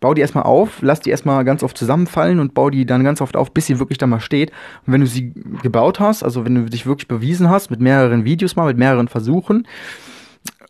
bau 0.00 0.14
die 0.14 0.20
erstmal 0.20 0.44
auf, 0.44 0.82
lass 0.82 1.00
die 1.00 1.10
erstmal 1.10 1.44
ganz 1.44 1.62
oft 1.62 1.78
zusammenfallen 1.78 2.40
und 2.40 2.54
bau 2.54 2.70
die 2.70 2.84
dann 2.84 3.04
ganz 3.04 3.20
oft 3.20 3.36
auf, 3.36 3.52
bis 3.52 3.66
sie 3.66 3.78
wirklich 3.78 3.98
da 3.98 4.06
mal 4.06 4.20
steht. 4.20 4.50
Und 4.86 4.92
wenn 4.92 5.00
du 5.00 5.06
sie 5.06 5.32
gebaut 5.62 6.00
hast, 6.00 6.22
also 6.22 6.44
wenn 6.44 6.54
du 6.54 6.64
dich 6.64 6.86
wirklich 6.86 7.08
bewiesen 7.08 7.48
hast, 7.48 7.70
mit 7.70 7.80
mehreren 7.80 8.24
Videos 8.24 8.56
mal, 8.56 8.66
mit 8.66 8.78
mehreren 8.78 9.08
Versuchen, 9.08 9.66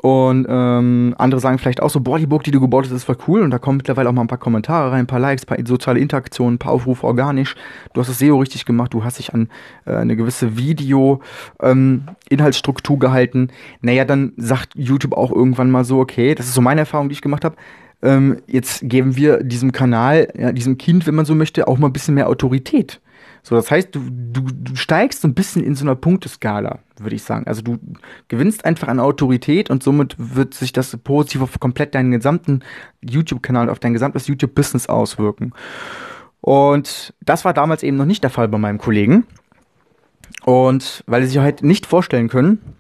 und 0.05 0.47
ähm, 0.51 1.15
andere 1.17 1.41
sagen 1.41 1.57
vielleicht 1.57 1.81
auch 1.81 1.89
so, 1.89 2.01
boah, 2.01 2.19
die 2.19 2.27
Burg, 2.27 2.45
die 2.45 2.51
du 2.51 2.61
gebaut 2.61 2.85
hast, 2.85 2.93
ist 2.93 3.05
voll 3.05 3.17
cool. 3.27 3.41
Und 3.41 3.51
da 3.51 3.59
kommen 3.59 3.79
mittlerweile 3.79 4.11
auch 4.11 4.13
mal 4.13 4.21
ein 4.21 4.27
paar 4.27 4.37
Kommentare 4.37 4.93
rein, 4.93 5.01
ein 5.01 5.07
paar 5.07 5.19
Likes, 5.19 5.45
ein 5.45 5.47
paar 5.47 5.57
soziale 5.67 5.99
Interaktionen, 5.99 6.57
ein 6.57 6.59
paar 6.59 6.73
Aufrufe 6.73 7.07
organisch. 7.07 7.55
Du 7.95 8.03
hast 8.03 8.09
das 8.09 8.19
SEO 8.19 8.39
richtig 8.39 8.67
gemacht, 8.67 8.93
du 8.93 9.03
hast 9.03 9.19
dich 9.19 9.33
an 9.33 9.49
äh, 9.87 9.95
eine 9.95 10.15
gewisse 10.15 10.59
Video-Inhaltsstruktur 10.59 12.97
ähm, 12.97 13.01
gehalten. 13.01 13.49
Naja, 13.81 14.05
dann 14.05 14.35
sagt 14.37 14.75
YouTube 14.75 15.15
auch 15.15 15.33
irgendwann 15.33 15.71
mal 15.71 15.87
so, 15.87 16.01
okay, 16.01 16.35
das 16.35 16.49
ist 16.49 16.55
so 16.55 16.61
meine 16.61 16.81
Erfahrung, 16.81 17.09
die 17.09 17.15
ich 17.15 17.23
gemacht 17.23 17.47
habe. 17.47 17.57
ähm, 18.03 18.43
jetzt 18.47 18.87
geben 18.87 19.17
wir 19.17 19.43
diesem 19.43 19.73
Kanal, 19.73 20.29
ja, 20.37 20.53
diesem 20.53 20.77
Kind, 20.77 21.07
wenn 21.07 21.15
man 21.15 21.25
so 21.25 21.35
möchte, 21.35 21.67
auch 21.67 21.79
mal 21.79 21.87
ein 21.87 21.95
bisschen 21.95 22.15
mehr 22.15 22.29
Autorität. 22.29 23.01
So, 23.47 23.55
das 23.55 23.71
heißt, 23.71 23.95
du, 23.95 24.01
du, 24.11 24.41
du 24.41 24.75
steigst 24.75 25.21
so 25.21 25.29
ein 25.29 25.35
bisschen 25.35 25.63
in 25.63 25.75
so 25.75 25.85
einer 25.85 25.95
Punkteskala, 25.95 26.79
würde 26.99 27.15
ich 27.15 27.25
sagen. 27.25 27.47
Also 27.47 27.61
du 27.61 27.79
gewinnst 28.29 28.65
einfach 28.65 28.89
an 28.89 28.99
Autorität 28.99 29.69
und 29.69 29.83
somit 29.83 30.17
wird 30.17 30.55
sich 30.55 30.73
das 30.73 30.97
positiv 30.97 31.43
auf 31.43 31.61
komplett 31.61 31.95
deinen 31.95 32.11
gesamten 32.11 32.61
YouTube-Kanal, 33.03 33.69
auf 33.69 33.79
dein 33.79 33.93
gesamtes 33.93 34.29
YouTube-Business 34.29 34.89
auswirken. 34.89 35.53
Und 36.41 37.13
das 37.21 37.45
war 37.45 37.53
damals 37.53 37.83
eben 37.83 37.99
noch 37.99 38.07
nicht 38.07 38.23
der 38.23 38.31
Fall 38.31 38.49
bei 38.49 38.57
meinem 38.57 38.79
Kollegen. 38.79 39.27
Und 40.47 41.05
weil 41.07 41.21
sie 41.23 41.29
sich 41.29 41.39
halt 41.39 41.63
nicht 41.63 41.85
vorstellen 41.85 42.29
können, 42.29 42.77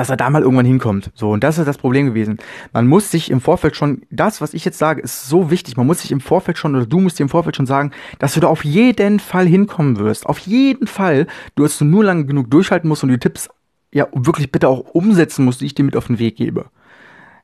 dass 0.00 0.08
er 0.08 0.16
da 0.16 0.30
mal 0.30 0.40
irgendwann 0.40 0.64
hinkommt. 0.64 1.10
So, 1.14 1.32
und 1.32 1.44
das 1.44 1.58
ist 1.58 1.66
das 1.66 1.76
Problem 1.76 2.06
gewesen. 2.06 2.38
Man 2.72 2.86
muss 2.86 3.10
sich 3.10 3.30
im 3.30 3.42
Vorfeld 3.42 3.76
schon, 3.76 4.00
das, 4.10 4.40
was 4.40 4.54
ich 4.54 4.64
jetzt 4.64 4.78
sage, 4.78 5.02
ist 5.02 5.28
so 5.28 5.50
wichtig. 5.50 5.76
Man 5.76 5.86
muss 5.86 6.00
sich 6.00 6.10
im 6.10 6.22
Vorfeld 6.22 6.56
schon, 6.56 6.74
oder 6.74 6.86
du 6.86 7.00
musst 7.00 7.18
dir 7.18 7.24
im 7.24 7.28
Vorfeld 7.28 7.54
schon 7.54 7.66
sagen, 7.66 7.90
dass 8.18 8.32
du 8.32 8.40
da 8.40 8.48
auf 8.48 8.64
jeden 8.64 9.20
Fall 9.20 9.46
hinkommen 9.46 9.98
wirst. 9.98 10.24
Auf 10.24 10.38
jeden 10.38 10.86
Fall. 10.86 11.26
Du 11.54 11.64
hast 11.64 11.82
nur 11.82 12.02
lange 12.02 12.24
genug 12.24 12.50
durchhalten 12.50 12.88
musst 12.88 13.02
und 13.02 13.10
die 13.10 13.18
Tipps 13.18 13.50
ja 13.92 14.08
wirklich 14.14 14.50
bitte 14.50 14.68
auch 14.68 14.80
umsetzen 14.94 15.44
musst, 15.44 15.60
die 15.60 15.66
ich 15.66 15.74
dir 15.74 15.84
mit 15.84 15.96
auf 15.96 16.06
den 16.06 16.18
Weg 16.18 16.36
gebe. 16.36 16.70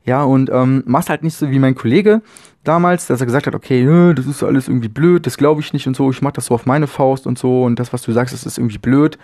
Ja, 0.07 0.23
und 0.23 0.49
ähm, 0.51 0.83
machst 0.87 1.09
halt 1.09 1.21
nicht 1.21 1.35
so 1.35 1.51
wie 1.51 1.59
mein 1.59 1.75
Kollege 1.75 2.21
damals, 2.63 3.07
dass 3.07 3.19
er 3.19 3.25
gesagt 3.25 3.45
hat, 3.45 3.55
okay, 3.55 4.13
das 4.15 4.25
ist 4.25 4.41
alles 4.41 4.67
irgendwie 4.67 4.87
blöd, 4.87 5.25
das 5.25 5.37
glaube 5.37 5.61
ich 5.61 5.73
nicht 5.73 5.85
und 5.85 5.95
so, 5.95 6.09
ich 6.09 6.21
mach 6.21 6.31
das 6.31 6.47
so 6.47 6.55
auf 6.55 6.65
meine 6.65 6.87
Faust 6.87 7.27
und 7.27 7.37
so 7.37 7.63
und 7.63 7.77
das, 7.77 7.93
was 7.93 8.01
du 8.01 8.11
sagst, 8.11 8.33
das 8.33 8.45
ist 8.45 8.57
irgendwie 8.57 8.79
blöd 8.79 9.17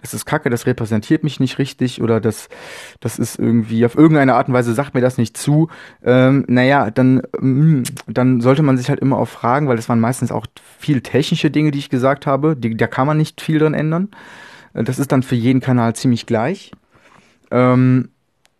das 0.00 0.14
ist 0.14 0.26
kacke, 0.26 0.48
das 0.48 0.66
repräsentiert 0.66 1.24
mich 1.24 1.40
nicht 1.40 1.58
richtig 1.58 2.00
oder 2.00 2.20
das, 2.20 2.48
das 3.00 3.18
ist 3.18 3.38
irgendwie 3.38 3.84
auf 3.84 3.96
irgendeine 3.96 4.34
Art 4.34 4.48
und 4.48 4.54
Weise 4.54 4.72
sagt 4.72 4.94
mir 4.94 5.00
das 5.00 5.18
nicht 5.18 5.36
zu, 5.36 5.68
ähm, 6.04 6.44
naja, 6.46 6.90
dann, 6.90 7.22
mm, 7.40 7.82
dann 8.06 8.40
sollte 8.40 8.62
man 8.62 8.76
sich 8.76 8.88
halt 8.88 9.00
immer 9.00 9.18
auch 9.18 9.28
fragen, 9.28 9.68
weil 9.68 9.76
das 9.76 9.88
waren 9.88 10.00
meistens 10.00 10.30
auch 10.30 10.46
viel 10.78 11.00
technische 11.00 11.50
Dinge, 11.50 11.72
die 11.72 11.80
ich 11.80 11.90
gesagt 11.90 12.26
habe, 12.26 12.54
die, 12.56 12.76
da 12.76 12.86
kann 12.86 13.06
man 13.06 13.16
nicht 13.16 13.40
viel 13.40 13.58
dran 13.58 13.74
ändern. 13.74 14.08
Äh, 14.72 14.84
das 14.84 15.00
ist 15.00 15.10
dann 15.10 15.24
für 15.24 15.34
jeden 15.34 15.60
Kanal 15.60 15.96
ziemlich 15.96 16.26
gleich. 16.26 16.70
Ähm, 17.50 18.10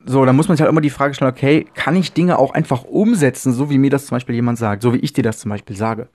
so, 0.04 0.24
dann 0.24 0.36
muss 0.36 0.48
man 0.48 0.56
sich 0.56 0.62
halt 0.62 0.70
immer 0.70 0.80
die 0.80 0.90
Frage 0.90 1.14
stellen, 1.14 1.30
okay, 1.30 1.66
kann 1.74 1.96
ich 1.96 2.12
Dinge 2.12 2.38
auch 2.38 2.54
einfach 2.54 2.84
umsetzen, 2.84 3.52
so 3.52 3.68
wie 3.68 3.78
mir 3.78 3.90
das 3.90 4.06
zum 4.06 4.16
Beispiel 4.16 4.36
jemand 4.36 4.56
sagt, 4.56 4.82
so 4.82 4.94
wie 4.94 4.98
ich 4.98 5.12
dir 5.12 5.24
das 5.24 5.38
zum 5.38 5.50
Beispiel 5.50 5.76
sage. 5.76 6.08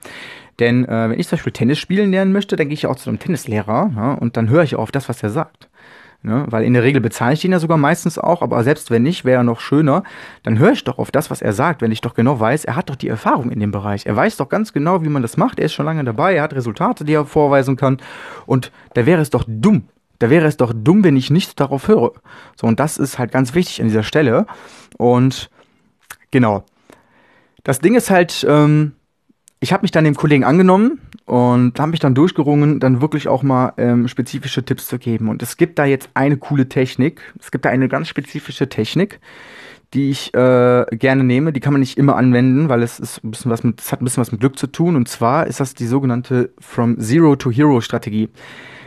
Denn 0.58 0.84
äh, 0.86 1.10
wenn 1.10 1.18
ich 1.18 1.28
zum 1.28 1.36
Beispiel 1.36 1.52
Tennis 1.52 1.78
spielen 1.78 2.10
lernen 2.10 2.32
möchte, 2.32 2.56
dann 2.56 2.68
gehe 2.68 2.74
ich 2.74 2.86
auch 2.86 2.96
zu 2.96 3.10
einem 3.10 3.18
Tennislehrer 3.18 3.92
ja, 3.94 4.12
und 4.14 4.36
dann 4.36 4.48
höre 4.48 4.62
ich 4.62 4.76
auf 4.76 4.90
das, 4.90 5.08
was 5.08 5.22
er 5.22 5.30
sagt. 5.30 5.68
Ne? 6.22 6.46
Weil 6.48 6.64
in 6.64 6.72
der 6.72 6.82
Regel 6.82 7.02
bezahle 7.02 7.34
ich 7.34 7.42
den 7.42 7.52
ja 7.52 7.58
sogar 7.58 7.76
meistens 7.76 8.18
auch, 8.18 8.40
aber 8.40 8.64
selbst 8.64 8.90
wenn 8.90 9.02
nicht, 9.02 9.26
wäre 9.26 9.40
er 9.40 9.44
noch 9.44 9.60
schöner, 9.60 10.04
dann 10.42 10.58
höre 10.58 10.72
ich 10.72 10.82
doch 10.82 10.98
auf 10.98 11.10
das, 11.10 11.30
was 11.30 11.42
er 11.42 11.52
sagt, 11.52 11.82
wenn 11.82 11.92
ich 11.92 12.00
doch 12.00 12.14
genau 12.14 12.40
weiß, 12.40 12.64
er 12.64 12.76
hat 12.76 12.88
doch 12.88 12.96
die 12.96 13.08
Erfahrung 13.08 13.50
in 13.50 13.60
dem 13.60 13.70
Bereich. 13.72 14.06
Er 14.06 14.16
weiß 14.16 14.38
doch 14.38 14.48
ganz 14.48 14.72
genau, 14.72 15.04
wie 15.04 15.10
man 15.10 15.20
das 15.20 15.36
macht, 15.36 15.58
er 15.58 15.66
ist 15.66 15.74
schon 15.74 15.84
lange 15.84 16.02
dabei, 16.02 16.34
er 16.34 16.44
hat 16.44 16.54
Resultate, 16.54 17.04
die 17.04 17.12
er 17.12 17.26
vorweisen 17.26 17.76
kann 17.76 17.98
und 18.46 18.72
da 18.94 19.04
wäre 19.04 19.20
es 19.20 19.28
doch 19.28 19.44
dumm, 19.46 19.84
da 20.18 20.30
wäre 20.30 20.46
es 20.46 20.56
doch 20.56 20.72
dumm, 20.74 21.04
wenn 21.04 21.16
ich 21.16 21.30
nichts 21.30 21.54
darauf 21.54 21.88
höre. 21.88 22.12
So, 22.56 22.66
und 22.66 22.80
das 22.80 22.98
ist 22.98 23.18
halt 23.18 23.32
ganz 23.32 23.54
wichtig 23.54 23.80
an 23.80 23.88
dieser 23.88 24.02
Stelle. 24.02 24.46
Und 24.96 25.50
genau. 26.30 26.64
Das 27.62 27.80
Ding 27.80 27.94
ist 27.94 28.10
halt, 28.10 28.46
ähm, 28.48 28.92
ich 29.60 29.72
habe 29.72 29.82
mich 29.82 29.90
dann 29.90 30.04
dem 30.04 30.14
Kollegen 30.14 30.44
angenommen 30.44 31.00
und 31.24 31.80
habe 31.80 31.90
mich 31.90 32.00
dann 32.00 32.14
durchgerungen, 32.14 32.80
dann 32.80 33.00
wirklich 33.00 33.28
auch 33.28 33.42
mal 33.42 33.72
ähm, 33.78 34.08
spezifische 34.08 34.64
Tipps 34.64 34.86
zu 34.86 34.98
geben. 34.98 35.28
Und 35.28 35.42
es 35.42 35.56
gibt 35.56 35.78
da 35.78 35.86
jetzt 35.86 36.10
eine 36.14 36.36
coole 36.36 36.68
Technik. 36.68 37.22
Es 37.40 37.50
gibt 37.50 37.64
da 37.64 37.70
eine 37.70 37.88
ganz 37.88 38.08
spezifische 38.08 38.68
Technik, 38.68 39.20
die 39.94 40.10
ich 40.10 40.34
äh, 40.34 40.84
gerne 40.92 41.24
nehme. 41.24 41.52
Die 41.52 41.60
kann 41.60 41.72
man 41.72 41.80
nicht 41.80 41.96
immer 41.96 42.16
anwenden, 42.16 42.68
weil 42.68 42.82
es 42.82 43.00
ist 43.00 43.24
ein 43.24 43.30
bisschen 43.30 43.50
was 43.50 43.64
mit, 43.64 43.80
es 43.80 43.90
hat 43.90 44.02
ein 44.02 44.04
bisschen 44.04 44.20
was 44.20 44.32
mit 44.32 44.40
Glück 44.40 44.58
zu 44.58 44.66
tun. 44.66 44.96
Und 44.96 45.08
zwar 45.08 45.46
ist 45.46 45.60
das 45.60 45.74
die 45.74 45.86
sogenannte 45.86 46.52
From 46.58 47.00
Zero 47.00 47.34
to 47.36 47.50
Hero 47.50 47.80
Strategie. 47.80 48.28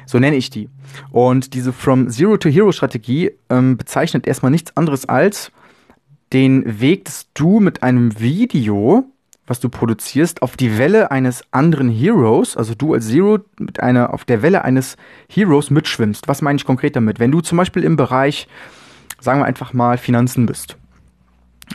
So 0.08 0.18
nenne 0.18 0.36
ich 0.36 0.50
die. 0.50 0.70
Und 1.12 1.54
diese 1.54 1.72
From 1.72 2.10
Zero 2.10 2.38
to 2.38 2.50
Hero 2.50 2.72
Strategie 2.72 3.34
ähm, 3.52 3.78
bezeichnet 3.78 4.26
erstmal 4.26 4.52
nichts 4.52 4.76
anderes 4.76 5.08
als 5.08 5.52
den 6.34 6.82
Weg, 6.82 7.06
dass 7.06 7.28
du 7.36 7.60
mit 7.60 7.84
einem 7.84 8.20
Video 8.20 9.06
was 9.48 9.62
du 9.62 9.70
produzierst, 9.70 10.42
auf 10.42 10.58
die 10.58 10.78
Welle 10.78 11.10
eines 11.10 11.42
anderen 11.52 11.90
Heroes, 11.90 12.58
also 12.58 12.76
du 12.76 12.94
als 12.94 13.08
Zero 13.08 13.40
mit 13.58 13.80
einer, 13.80 14.14
auf 14.14 14.26
der 14.26 14.42
Welle 14.42 14.64
eines 14.64 14.98
Heroes 15.30 15.72
mitschwimmst. 15.72 16.28
Was 16.28 16.42
meine 16.42 16.58
ich 16.58 16.66
konkret 16.66 16.96
damit? 16.98 17.20
Wenn 17.20 17.32
du 17.32 17.40
zum 17.40 17.58
Beispiel 17.58 17.84
im 17.84 17.96
Bereich, 17.96 18.48
sagen 19.22 19.40
wir 19.40 19.46
einfach 19.46 19.74
mal, 19.74 19.98
Finanzen 19.98 20.46
bist. 20.46 20.78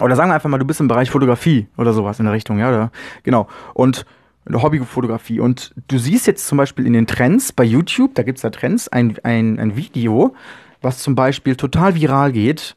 Oder 0.00 0.16
sagen 0.16 0.30
wir 0.30 0.34
einfach 0.34 0.50
mal, 0.50 0.58
du 0.58 0.66
bist 0.66 0.80
im 0.80 0.88
Bereich 0.88 1.10
Fotografie 1.10 1.66
oder 1.76 1.92
sowas 1.94 2.18
in 2.18 2.26
der 2.26 2.34
Richtung, 2.34 2.58
ja, 2.58 2.68
oder, 2.68 2.92
genau. 3.22 3.48
Und 3.74 4.04
Hobbyfotografie. 4.50 5.40
Und 5.40 5.74
du 5.88 5.98
siehst 5.98 6.26
jetzt 6.26 6.46
zum 6.46 6.58
Beispiel 6.58 6.86
in 6.86 6.92
den 6.92 7.06
Trends 7.06 7.52
bei 7.52 7.64
YouTube, 7.64 8.14
da 8.14 8.22
gibt 8.22 8.38
es 8.38 8.42
da 8.42 8.50
Trends, 8.50 8.88
ein, 8.88 9.16
ein, 9.22 9.58
ein 9.58 9.76
Video, 9.76 10.34
was 10.80 10.98
zum 10.98 11.14
Beispiel 11.14 11.56
total 11.56 11.94
viral 11.94 12.32
geht, 12.32 12.76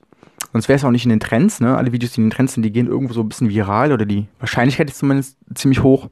Sonst 0.56 0.70
wäre 0.70 0.78
es 0.78 0.86
auch 0.86 0.92
nicht 0.92 1.04
in 1.04 1.10
den 1.10 1.20
Trends, 1.20 1.60
ne? 1.60 1.76
Alle 1.76 1.92
Videos, 1.92 2.14
die 2.14 2.22
in 2.22 2.28
den 2.28 2.32
Trends 2.32 2.54
sind, 2.54 2.64
die 2.64 2.72
gehen 2.72 2.88
irgendwo 2.88 3.14
so 3.14 3.20
ein 3.20 3.28
bisschen 3.28 3.50
viral 3.50 3.92
oder 3.92 4.06
die 4.06 4.30
Wahrscheinlichkeit 4.40 4.90
ist 4.90 5.00
zumindest 5.00 5.38
ziemlich 5.54 5.84
hoch. 5.84 6.10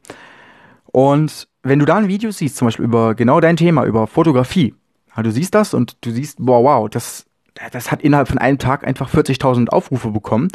Und 0.92 1.48
wenn 1.62 1.80
du 1.80 1.86
da 1.86 1.96
ein 1.96 2.10
Video 2.10 2.30
siehst, 2.30 2.58
zum 2.58 2.68
Beispiel 2.68 2.84
über 2.84 3.16
genau 3.16 3.40
dein 3.40 3.56
Thema, 3.56 3.86
über 3.86 4.06
Fotografie, 4.06 4.76
ja, 5.16 5.24
du 5.24 5.32
siehst 5.32 5.56
das 5.56 5.74
und 5.74 5.96
du 6.02 6.12
siehst, 6.12 6.40
wow, 6.42 6.62
wow, 6.62 6.90
das, 6.90 7.26
das 7.72 7.92
hat 7.92 8.02
innerhalb 8.02 8.28
von 8.28 8.40
einem 8.40 8.58
Tag 8.58 8.86
einfach 8.86 9.14
40.000 9.14 9.70
Aufrufe 9.70 10.10
bekommen. 10.10 10.48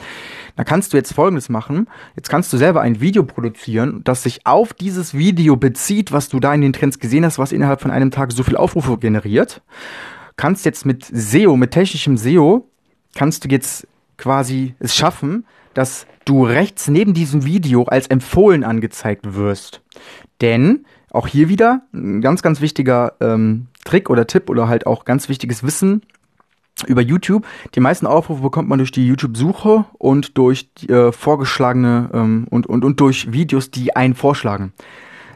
Da 0.57 0.65
kannst 0.65 0.93
du 0.93 0.97
jetzt 0.97 1.13
Folgendes 1.15 1.49
machen. 1.49 1.89
Jetzt 2.17 2.29
kannst 2.29 2.53
du 2.53 2.57
selber 2.57 2.81
ein 2.81 3.01
Video 3.01 3.23
produzieren, 3.23 4.03
das 4.05 4.25
sich 4.25 4.47
auf 4.47 4.73
dieses 4.73 5.15
Video 5.15 5.57
bezieht, 5.57 6.11
was 6.11 6.29
du 6.29 6.41
da 6.41 6.53
in 6.53 6.61
den 6.61 6.73
Trends 6.73 6.99
gesehen 6.99 7.25
hast, 7.25 7.39
was 7.39 7.53
innerhalb 7.53 7.81
von 7.81 7.93
einem 7.93 8.11
Tag 8.11 8.33
so 8.33 8.43
viel 8.43 8.57
Aufrufe 8.57 8.99
generiert. 8.99 9.63
Kannst 10.37 10.65
jetzt 10.65 10.87
mit 10.87 11.05
SEO, 11.05 11.57
mit 11.57 11.71
technischem 11.71 12.17
SEO 12.17 12.69
kannst 13.15 13.45
du 13.45 13.49
jetzt 13.49 13.87
quasi 14.17 14.75
es 14.79 14.95
schaffen, 14.95 15.45
dass 15.75 16.07
du 16.25 16.45
rechts 16.45 16.89
neben 16.89 17.15
diesem 17.15 17.45
Video 17.45 17.85
als 17.85 18.09
empfohlen 18.09 18.65
angezeigt 18.65 19.35
wirst. 19.35 19.83
Denn 20.41 20.85
auch 21.11 21.27
hier 21.27 21.49
wieder 21.49 21.83
ein 21.93 22.21
ganz, 22.21 22.43
ganz 22.43 22.61
wichtiger 22.61 23.15
ähm, 23.21 23.69
Trick 23.85 24.11
oder 24.11 24.27
Tipp 24.27 24.51
oder 24.51 24.69
halt 24.69 24.87
auch 24.87 25.05
ganz 25.05 25.29
wichtiges 25.29 25.63
Wissen 25.63 26.03
über 26.87 27.03
YouTube. 27.03 27.47
Die 27.75 27.81
meisten 27.81 28.07
Aufrufe 28.07 28.43
bekommt 28.43 28.69
man 28.69 28.79
durch 28.79 28.93
die 28.93 29.07
YouTube-Suche 29.07 29.87
und 29.99 30.39
durch 30.39 30.69
äh, 30.89 31.13
vorgeschlagene 31.13 32.11
ähm, 32.13 32.47
und, 32.51 32.67
und, 32.67 32.85
und 32.85 33.01
durch 33.01 33.33
Videos, 33.33 33.71
die 33.71 33.97
einen 33.97 34.15
vorschlagen. 34.15 34.73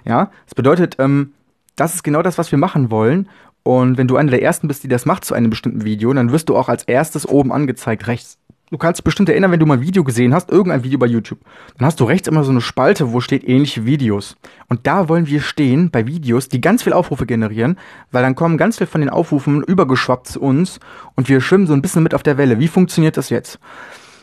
Ja, 0.04 0.30
das 0.46 0.54
bedeutet, 0.54 0.96
ähm, 0.98 1.32
das 1.76 1.94
ist 1.94 2.02
genau 2.02 2.22
das, 2.22 2.38
was 2.38 2.50
wir 2.52 2.58
machen 2.58 2.90
wollen. 2.90 3.28
Und 3.64 3.96
wenn 3.96 4.08
du 4.08 4.16
einer 4.16 4.30
der 4.30 4.42
ersten 4.42 4.66
bist, 4.66 4.82
die 4.82 4.88
das 4.88 5.06
macht 5.06 5.24
zu 5.24 5.34
einem 5.34 5.50
bestimmten 5.50 5.84
Video, 5.84 6.12
dann 6.12 6.32
wirst 6.32 6.48
du 6.48 6.56
auch 6.56 6.68
als 6.68 6.82
erstes 6.84 7.28
oben 7.28 7.52
angezeigt, 7.52 8.08
rechts. 8.08 8.38
Du 8.72 8.78
kannst 8.78 8.98
dich 8.98 9.04
bestimmt 9.04 9.28
erinnern, 9.28 9.50
wenn 9.52 9.60
du 9.60 9.66
mal 9.66 9.74
ein 9.74 9.82
Video 9.82 10.02
gesehen 10.02 10.32
hast, 10.32 10.50
irgendein 10.50 10.82
Video 10.82 10.98
bei 10.98 11.04
YouTube. 11.04 11.40
Dann 11.76 11.84
hast 11.84 12.00
du 12.00 12.04
rechts 12.04 12.26
immer 12.26 12.42
so 12.42 12.50
eine 12.50 12.62
Spalte, 12.62 13.12
wo 13.12 13.20
steht 13.20 13.46
ähnliche 13.46 13.84
Videos. 13.84 14.38
Und 14.70 14.86
da 14.86 15.10
wollen 15.10 15.26
wir 15.26 15.42
stehen 15.42 15.90
bei 15.90 16.06
Videos, 16.06 16.48
die 16.48 16.62
ganz 16.62 16.82
viel 16.82 16.94
Aufrufe 16.94 17.26
generieren, 17.26 17.76
weil 18.12 18.22
dann 18.22 18.34
kommen 18.34 18.56
ganz 18.56 18.78
viel 18.78 18.86
von 18.86 19.02
den 19.02 19.10
Aufrufen 19.10 19.62
übergeschwappt 19.62 20.26
zu 20.26 20.40
uns 20.40 20.80
und 21.16 21.28
wir 21.28 21.42
schwimmen 21.42 21.66
so 21.66 21.74
ein 21.74 21.82
bisschen 21.82 22.02
mit 22.02 22.14
auf 22.14 22.22
der 22.22 22.38
Welle. 22.38 22.60
Wie 22.60 22.68
funktioniert 22.68 23.18
das 23.18 23.28
jetzt? 23.28 23.58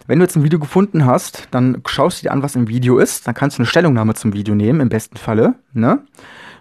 Wenn 0.08 0.18
du 0.18 0.26
jetzt 0.26 0.36
ein 0.36 0.44
Video 0.44 0.58
gefunden 0.58 1.06
hast, 1.06 1.48
dann 1.52 1.84
schaust 1.86 2.18
du 2.18 2.24
dir 2.24 2.32
an, 2.32 2.42
was 2.42 2.56
im 2.56 2.68
Video 2.68 2.98
ist. 2.98 3.28
Dann 3.28 3.36
kannst 3.36 3.60
du 3.60 3.62
eine 3.62 3.68
Stellungnahme 3.68 4.16
zum 4.16 4.34
Video 4.34 4.56
nehmen, 4.56 4.80
im 4.80 4.90
besten 4.90 5.18
Falle. 5.18 5.60
Ne? 5.74 6.00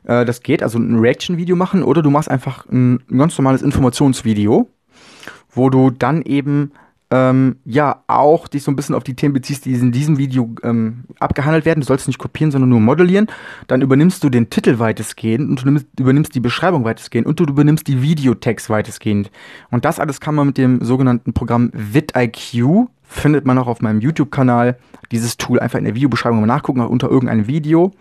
Äh, 0.04 0.26
das 0.26 0.42
geht, 0.42 0.62
also 0.62 0.78
ein 0.78 0.98
Reaction-Video 0.98 1.56
machen 1.56 1.82
oder 1.82 2.02
du 2.02 2.10
machst 2.10 2.30
einfach 2.30 2.66
ein 2.66 3.02
ganz 3.08 3.38
normales 3.38 3.62
Informationsvideo, 3.62 4.68
wo 5.48 5.70
du 5.70 5.88
dann 5.88 6.20
eben 6.20 6.72
ähm, 7.10 7.56
ja 7.64 8.02
auch 8.06 8.48
dich 8.48 8.62
so 8.62 8.70
ein 8.70 8.76
bisschen 8.76 8.94
auf 8.94 9.02
die 9.02 9.14
Themen 9.14 9.32
beziehst, 9.32 9.64
die 9.64 9.72
in 9.72 9.92
diesem 9.92 10.18
Video 10.18 10.54
ähm, 10.62 11.04
abgehandelt 11.18 11.64
werden. 11.64 11.80
Du 11.80 11.86
sollst 11.86 12.06
nicht 12.06 12.18
kopieren, 12.18 12.50
sondern 12.50 12.68
nur 12.68 12.80
modellieren. 12.80 13.28
Dann 13.66 13.80
übernimmst 13.80 14.22
du 14.22 14.28
den 14.28 14.50
Titel 14.50 14.78
weitestgehend 14.78 15.48
und 15.48 15.62
du 15.62 15.66
nimmst, 15.66 15.86
übernimmst 15.98 16.34
die 16.34 16.40
Beschreibung 16.40 16.84
weitestgehend 16.84 17.26
und 17.26 17.40
du 17.40 17.44
übernimmst 17.44 17.88
die 17.88 18.02
Videotext 18.02 18.68
weitestgehend. 18.68 19.30
Und 19.70 19.84
das 19.84 19.98
alles 19.98 20.20
kann 20.20 20.34
man 20.34 20.48
mit 20.48 20.58
dem 20.58 20.84
sogenannten 20.84 21.32
Programm 21.32 21.70
vidIQ, 21.72 22.88
findet 23.02 23.46
man 23.46 23.56
auch 23.58 23.68
auf 23.68 23.80
meinem 23.80 24.00
YouTube-Kanal. 24.00 24.76
Dieses 25.10 25.38
Tool 25.38 25.60
einfach 25.60 25.78
in 25.78 25.86
der 25.86 25.94
Videobeschreibung 25.94 26.40
mal 26.40 26.46
nachgucken, 26.46 26.80
unter 26.80 27.08
irgendeinem 27.08 27.46
Video. 27.46 27.92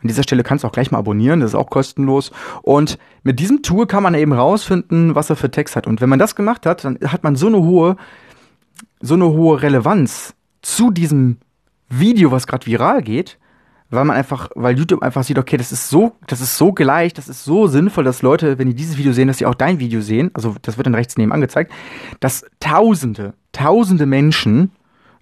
An 0.00 0.08
dieser 0.08 0.22
Stelle 0.22 0.42
kannst 0.42 0.64
du 0.64 0.68
auch 0.68 0.72
gleich 0.72 0.90
mal 0.90 0.98
abonnieren, 0.98 1.40
das 1.40 1.50
ist 1.50 1.54
auch 1.54 1.68
kostenlos. 1.68 2.30
Und 2.62 2.98
mit 3.22 3.38
diesem 3.38 3.62
Tool 3.62 3.86
kann 3.86 4.02
man 4.02 4.14
eben 4.14 4.32
rausfinden, 4.32 5.14
was 5.14 5.30
er 5.30 5.36
für 5.36 5.50
Text 5.50 5.76
hat. 5.76 5.86
Und 5.86 6.00
wenn 6.00 6.08
man 6.08 6.18
das 6.18 6.36
gemacht 6.36 6.64
hat, 6.64 6.84
dann 6.84 6.98
hat 7.06 7.24
man 7.24 7.36
so 7.36 7.48
eine 7.48 7.58
hohe, 7.58 7.96
so 9.00 9.14
eine 9.14 9.26
hohe 9.26 9.62
Relevanz 9.62 10.34
zu 10.62 10.90
diesem 10.90 11.38
Video, 11.88 12.30
was 12.32 12.46
gerade 12.46 12.66
viral 12.66 13.02
geht, 13.02 13.38
weil 13.90 14.04
man 14.04 14.16
einfach, 14.16 14.50
weil 14.54 14.76
YouTube 14.76 15.02
einfach 15.02 15.22
sieht, 15.22 15.38
okay, 15.38 15.56
das 15.56 15.70
ist 15.70 15.88
so, 15.88 16.12
das 16.26 16.40
ist 16.40 16.58
so 16.58 16.72
gleich, 16.72 17.14
das 17.14 17.28
ist 17.28 17.44
so 17.44 17.66
sinnvoll, 17.68 18.04
dass 18.04 18.22
Leute, 18.22 18.58
wenn 18.58 18.68
die 18.68 18.74
dieses 18.74 18.98
Video 18.98 19.12
sehen, 19.12 19.28
dass 19.28 19.38
sie 19.38 19.46
auch 19.46 19.54
dein 19.54 19.78
Video 19.78 20.00
sehen, 20.00 20.30
also 20.34 20.56
das 20.62 20.76
wird 20.76 20.86
dann 20.86 20.94
rechts 20.94 21.16
neben 21.16 21.32
angezeigt, 21.32 21.72
dass 22.20 22.44
Tausende, 22.58 23.34
Tausende 23.52 24.06
Menschen 24.06 24.72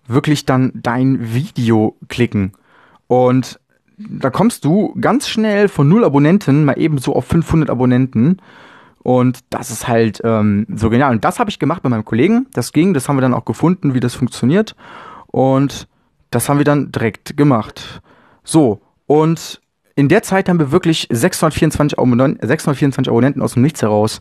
wirklich 0.06 0.46
dann 0.46 0.72
dein 0.74 1.34
Video 1.34 1.96
klicken. 2.08 2.52
Und 3.06 3.60
da 3.96 4.30
kommst 4.30 4.64
du 4.64 4.94
ganz 5.00 5.28
schnell 5.28 5.68
von 5.68 5.88
null 5.88 6.04
Abonnenten 6.04 6.64
mal 6.64 6.78
eben 6.78 6.98
so 6.98 7.14
auf 7.14 7.26
500 7.26 7.70
Abonnenten. 7.70 8.38
Und 9.04 9.40
das 9.50 9.70
ist 9.70 9.86
halt 9.86 10.22
ähm, 10.24 10.66
so 10.74 10.88
genial. 10.88 11.12
Und 11.12 11.24
das 11.24 11.38
habe 11.38 11.50
ich 11.50 11.58
gemacht 11.58 11.82
bei 11.82 11.90
meinem 11.90 12.06
Kollegen. 12.06 12.46
Das 12.54 12.72
ging, 12.72 12.94
das 12.94 13.06
haben 13.06 13.16
wir 13.16 13.20
dann 13.20 13.34
auch 13.34 13.44
gefunden, 13.44 13.92
wie 13.92 14.00
das 14.00 14.14
funktioniert. 14.14 14.74
Und 15.26 15.88
das 16.30 16.48
haben 16.48 16.56
wir 16.56 16.64
dann 16.64 16.90
direkt 16.90 17.36
gemacht. 17.36 18.00
So, 18.44 18.80
und 19.06 19.60
in 19.94 20.08
der 20.08 20.22
Zeit 20.22 20.48
haben 20.48 20.58
wir 20.58 20.72
wirklich 20.72 21.06
624, 21.10 21.98
Abonnenten, 21.98 22.46
624 22.46 23.10
Abonnenten 23.10 23.42
aus 23.42 23.52
dem 23.52 23.62
Nichts 23.62 23.82
heraus 23.82 24.20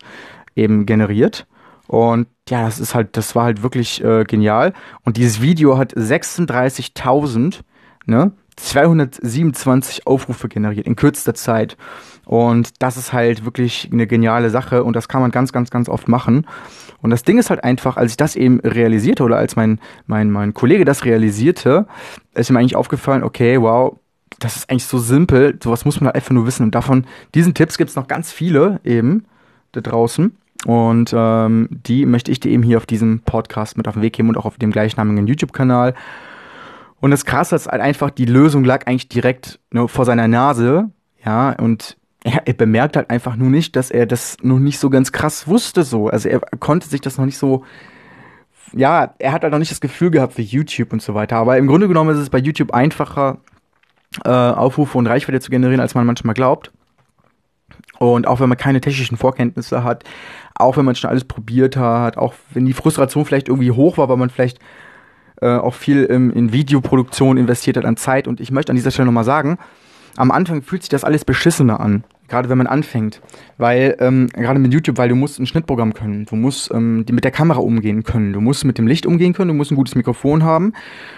eben 0.53 0.85
generiert. 0.85 1.47
Und 1.87 2.27
ja, 2.49 2.63
das 2.65 2.81
ist 2.81 2.93
halt, 2.93 3.15
das 3.15 3.35
war 3.35 3.45
halt 3.45 3.63
wirklich 3.63 4.03
äh, 4.03 4.25
genial. 4.25 4.73
Und 5.05 5.15
dieses 5.15 5.41
Video 5.41 5.77
hat 5.77 5.93
36.000, 5.93 7.61
ne? 8.05 8.33
227 8.57 10.05
Aufrufe 10.05 10.49
generiert 10.49 10.85
in 10.85 10.95
kürzester 10.95 11.33
Zeit. 11.33 11.77
Und 12.25 12.81
das 12.81 12.97
ist 12.97 13.11
halt 13.11 13.45
wirklich 13.45 13.89
eine 13.91 14.07
geniale 14.07 14.49
Sache 14.49 14.83
und 14.83 14.95
das 14.95 15.07
kann 15.07 15.21
man 15.21 15.31
ganz, 15.31 15.51
ganz, 15.51 15.69
ganz 15.69 15.89
oft 15.89 16.07
machen. 16.07 16.47
Und 17.01 17.09
das 17.09 17.23
Ding 17.23 17.37
ist 17.37 17.49
halt 17.49 17.63
einfach, 17.63 17.97
als 17.97 18.11
ich 18.11 18.17
das 18.17 18.35
eben 18.35 18.59
realisierte 18.61 19.23
oder 19.23 19.37
als 19.37 19.55
mein, 19.55 19.79
mein, 20.07 20.31
mein 20.31 20.53
Kollege 20.53 20.85
das 20.85 21.03
realisierte, 21.03 21.85
ist 22.33 22.49
ihm 22.49 22.57
eigentlich 22.57 22.77
aufgefallen, 22.77 23.23
okay, 23.23 23.61
wow, 23.61 23.97
das 24.39 24.55
ist 24.55 24.69
eigentlich 24.69 24.85
so 24.85 24.99
simpel, 24.99 25.57
sowas 25.61 25.85
muss 25.85 25.99
man 25.99 26.07
halt 26.07 26.15
einfach 26.15 26.31
nur 26.31 26.47
wissen. 26.47 26.63
Und 26.63 26.75
davon, 26.75 27.05
diesen 27.35 27.53
Tipps 27.53 27.77
gibt 27.77 27.89
es 27.89 27.95
noch 27.95 28.07
ganz 28.07 28.31
viele 28.31 28.79
eben 28.83 29.25
da 29.73 29.81
draußen. 29.81 30.35
Und 30.65 31.13
ähm, 31.15 31.67
die 31.69 32.05
möchte 32.05 32.31
ich 32.31 32.39
dir 32.39 32.51
eben 32.51 32.63
hier 32.63 32.77
auf 32.77 32.85
diesem 32.85 33.19
Podcast 33.19 33.75
mit 33.75 33.87
auf 33.87 33.95
den 33.95 34.01
Weg 34.01 34.13
geben 34.13 34.29
und 34.29 34.37
auch 34.37 34.45
auf 34.45 34.57
dem 34.57 34.71
gleichnamigen 34.71 35.27
YouTube-Kanal. 35.27 35.93
Und 37.01 37.11
das 37.11 37.25
Krasse 37.25 37.55
ist 37.55 37.67
halt 37.67 37.81
einfach, 37.81 38.11
die 38.11 38.25
Lösung 38.25 38.63
lag 38.63 38.87
eigentlich 38.87 39.09
direkt 39.09 39.59
ne, 39.71 39.89
vor 39.89 40.05
seiner 40.05 40.29
Nase. 40.29 40.89
Ja, 41.25 41.51
und 41.51 41.97
er, 42.23 42.47
er, 42.47 42.53
bemerkt 42.53 42.95
halt 42.95 43.09
einfach 43.09 43.35
nur 43.35 43.49
nicht, 43.49 43.75
dass 43.75 43.91
er 43.91 44.05
das 44.05 44.37
noch 44.41 44.59
nicht 44.59 44.79
so 44.79 44.89
ganz 44.89 45.11
krass 45.11 45.47
wusste 45.47 45.83
so. 45.83 46.07
Also 46.07 46.29
er 46.29 46.39
konnte 46.39 46.87
sich 46.87 47.01
das 47.01 47.17
noch 47.17 47.25
nicht 47.25 47.37
so. 47.37 47.63
Ja, 48.73 49.13
er 49.19 49.33
hat 49.33 49.43
halt 49.43 49.51
noch 49.51 49.59
nicht 49.59 49.71
das 49.71 49.81
Gefühl 49.81 50.09
gehabt 50.09 50.37
wie 50.37 50.43
YouTube 50.43 50.93
und 50.93 51.01
so 51.01 51.13
weiter. 51.13 51.35
Aber 51.35 51.57
im 51.57 51.67
Grunde 51.67 51.87
genommen 51.87 52.15
ist 52.15 52.21
es 52.21 52.29
bei 52.29 52.39
YouTube 52.39 52.73
einfacher, 52.73 53.37
äh, 54.25 54.29
Aufrufe 54.29 54.97
und 54.97 55.07
Reichweite 55.07 55.41
zu 55.41 55.51
generieren, 55.51 55.81
als 55.81 55.95
man 55.95 56.05
manchmal 56.05 56.33
glaubt. 56.33 56.71
Und 57.99 58.25
auch 58.25 58.39
wenn 58.39 58.49
man 58.49 58.57
keine 58.57 58.81
technischen 58.81 59.17
Vorkenntnisse 59.17 59.83
hat, 59.83 60.03
auch 60.55 60.77
wenn 60.77 60.85
man 60.85 60.95
schon 60.95 61.09
alles 61.09 61.25
probiert 61.25 61.77
hat, 61.77 62.17
auch 62.17 62.33
wenn 62.53 62.65
die 62.65 62.73
Frustration 62.73 63.25
vielleicht 63.25 63.47
irgendwie 63.47 63.71
hoch 63.71 63.97
war, 63.97 64.09
weil 64.09 64.17
man 64.17 64.29
vielleicht 64.29 64.59
äh, 65.41 65.55
auch 65.55 65.73
viel 65.73 66.07
ähm, 66.09 66.31
in 66.31 66.51
Videoproduktion 66.53 67.37
investiert 67.37 67.77
hat 67.77 67.85
an 67.85 67.97
Zeit. 67.97 68.27
Und 68.27 68.39
ich 68.39 68.51
möchte 68.51 68.71
an 68.71 68.75
dieser 68.75 68.91
Stelle 68.91 69.05
nochmal 69.05 69.23
sagen, 69.23 69.57
am 70.15 70.31
Anfang 70.31 70.61
fühlt 70.61 70.83
sich 70.83 70.89
das 70.89 71.03
alles 71.03 71.25
beschissener 71.25 71.79
an 71.79 72.03
gerade 72.27 72.49
wenn 72.49 72.57
man 72.57 72.67
anfängt. 72.67 73.21
Weil, 73.57 73.95
ähm, 73.99 74.27
gerade 74.33 74.59
mit 74.59 74.73
YouTube, 74.73 74.97
weil 74.97 75.09
du 75.09 75.15
musst 75.15 75.39
ein 75.39 75.45
Schnittprogramm 75.45 75.93
können, 75.93 76.25
du 76.25 76.35
musst 76.35 76.71
ähm, 76.73 77.05
mit 77.09 77.23
der 77.23 77.31
Kamera 77.31 77.59
umgehen 77.59 78.03
können, 78.03 78.33
du 78.33 78.41
musst 78.41 78.65
mit 78.65 78.77
dem 78.77 78.87
Licht 78.87 79.05
umgehen 79.05 79.33
können, 79.33 79.49
du 79.49 79.53
musst 79.53 79.71
ein 79.71 79.75
gutes 79.75 79.95
Mikrofon 79.95 80.43
haben. 80.43 80.73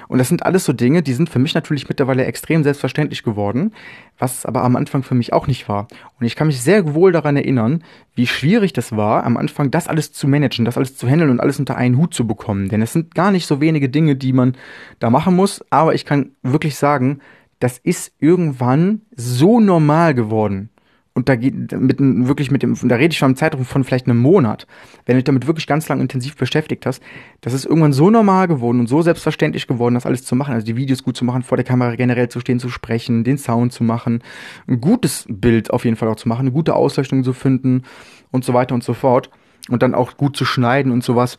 Und 0.08 0.18
das 0.18 0.28
sind 0.28 0.46
alles 0.46 0.66
so 0.66 0.74
Dinge, 0.74 1.02
die 1.02 1.14
sind 1.14 1.30
für 1.30 1.40
mich 1.40 1.54
natürlich 1.54 1.88
mittlerweile 1.88 2.26
extrem 2.26 2.64
selbstverständlich 2.64 3.24
geworden, 3.24 3.72
was 4.20 4.46
aber 4.46 4.64
am 4.64 4.76
Anfang 4.76 5.04
für 5.04 5.16
mich 5.16 5.34
auch 5.34 5.48
nicht 5.48 5.70
war. 5.70 5.88
Und 6.20 6.26
ich 6.26 6.36
kann 6.36 6.48
mich 6.48 6.62
sehr 6.62 6.94
wohl 6.94 7.12
daran 7.12 7.38
erinnern, 7.38 7.84
wie 8.16 8.28
schwierig 8.28 8.74
das 8.74 8.96
war, 8.96 9.24
am 9.24 9.38
Anfang 9.38 9.72
das 9.72 9.88
alles 9.88 10.12
zu 10.12 10.28
managen, 10.28 10.66
das 10.66 10.78
alles 10.78 10.98
zu 10.98 11.08
handeln 11.08 11.30
und 11.30 11.40
alles 11.40 11.60
unter 11.60 11.78
einen 11.78 11.98
Hut 11.98 12.14
zu 12.14 12.28
bekommen. 12.28 12.70
Denn 12.70 12.82
es 12.82 12.94
sind 12.94 13.16
gar 13.16 13.32
nicht 13.32 13.46
so 13.48 13.62
wenige 13.62 13.90
Dinge, 13.90 14.16
die 14.16 14.34
man 14.34 14.56
da 15.00 15.10
machen 15.10 15.36
muss, 15.36 15.64
aber 15.70 15.94
ich 15.94 16.06
kann 16.06 16.32
wirklich 16.44 16.76
sagen, 16.76 17.20
das 17.60 17.78
ist 17.78 18.14
irgendwann 18.20 19.02
so 19.16 19.60
normal 19.60 20.14
geworden 20.14 20.70
und 21.16 21.30
da 21.30 21.38
geht 21.38 21.72
mit 21.72 21.98
wirklich 22.00 22.52
mit 22.52 22.62
dem, 22.62 22.76
da 22.76 22.96
rede 22.96 23.14
ich 23.14 23.18
schon 23.18 23.32
im 23.32 23.36
Zeitraum 23.38 23.64
von 23.64 23.86
vielleicht 23.86 24.06
einem 24.06 24.20
Monat, 24.20 24.68
wenn 25.06 25.14
du 25.14 25.20
dich 25.20 25.24
damit 25.24 25.48
wirklich 25.48 25.66
ganz 25.66 25.88
lang 25.88 26.02
intensiv 26.02 26.36
beschäftigt 26.36 26.86
hast, 26.86 27.02
das 27.40 27.54
ist 27.54 27.66
irgendwann 27.66 27.94
so 27.94 28.10
normal 28.10 28.50
geworden 28.50 28.82
und 28.82 28.88
so 28.88 29.02
selbstverständlich 29.02 29.66
geworden, 29.66 29.96
das 29.96 30.06
alles 30.06 30.26
zu 30.26 30.36
machen, 30.36 30.54
also 30.54 30.66
die 30.66 30.76
Videos 30.76 31.04
gut 31.04 31.16
zu 31.16 31.24
machen, 31.24 31.42
vor 31.42 31.56
der 31.56 31.64
Kamera 31.64 31.96
generell 31.96 32.28
zu 32.28 32.42
stehen, 32.42 32.60
zu 32.60 32.68
sprechen, 32.68 33.24
den 33.24 33.38
Sound 33.38 33.72
zu 33.72 33.86
machen, 33.86 34.24
ein 34.68 34.82
gutes 34.82 35.26
Bild 35.30 35.72
auf 35.72 35.86
jeden 35.86 35.96
Fall 35.96 36.10
auch 36.10 36.18
zu 36.18 36.28
machen, 36.28 36.42
eine 36.42 36.52
gute 36.52 36.76
Ausleuchtung 36.76 37.24
zu 37.24 37.32
finden 37.32 37.84
und 38.32 38.44
so 38.44 38.54
weiter 38.54 38.76
und 38.76 38.84
so 38.84 38.94
fort 38.94 39.30
und 39.70 39.84
dann 39.84 39.96
auch 39.96 40.18
gut 40.18 40.36
zu 40.36 40.44
schneiden 40.44 40.92
und 40.92 41.02
sowas. 41.02 41.38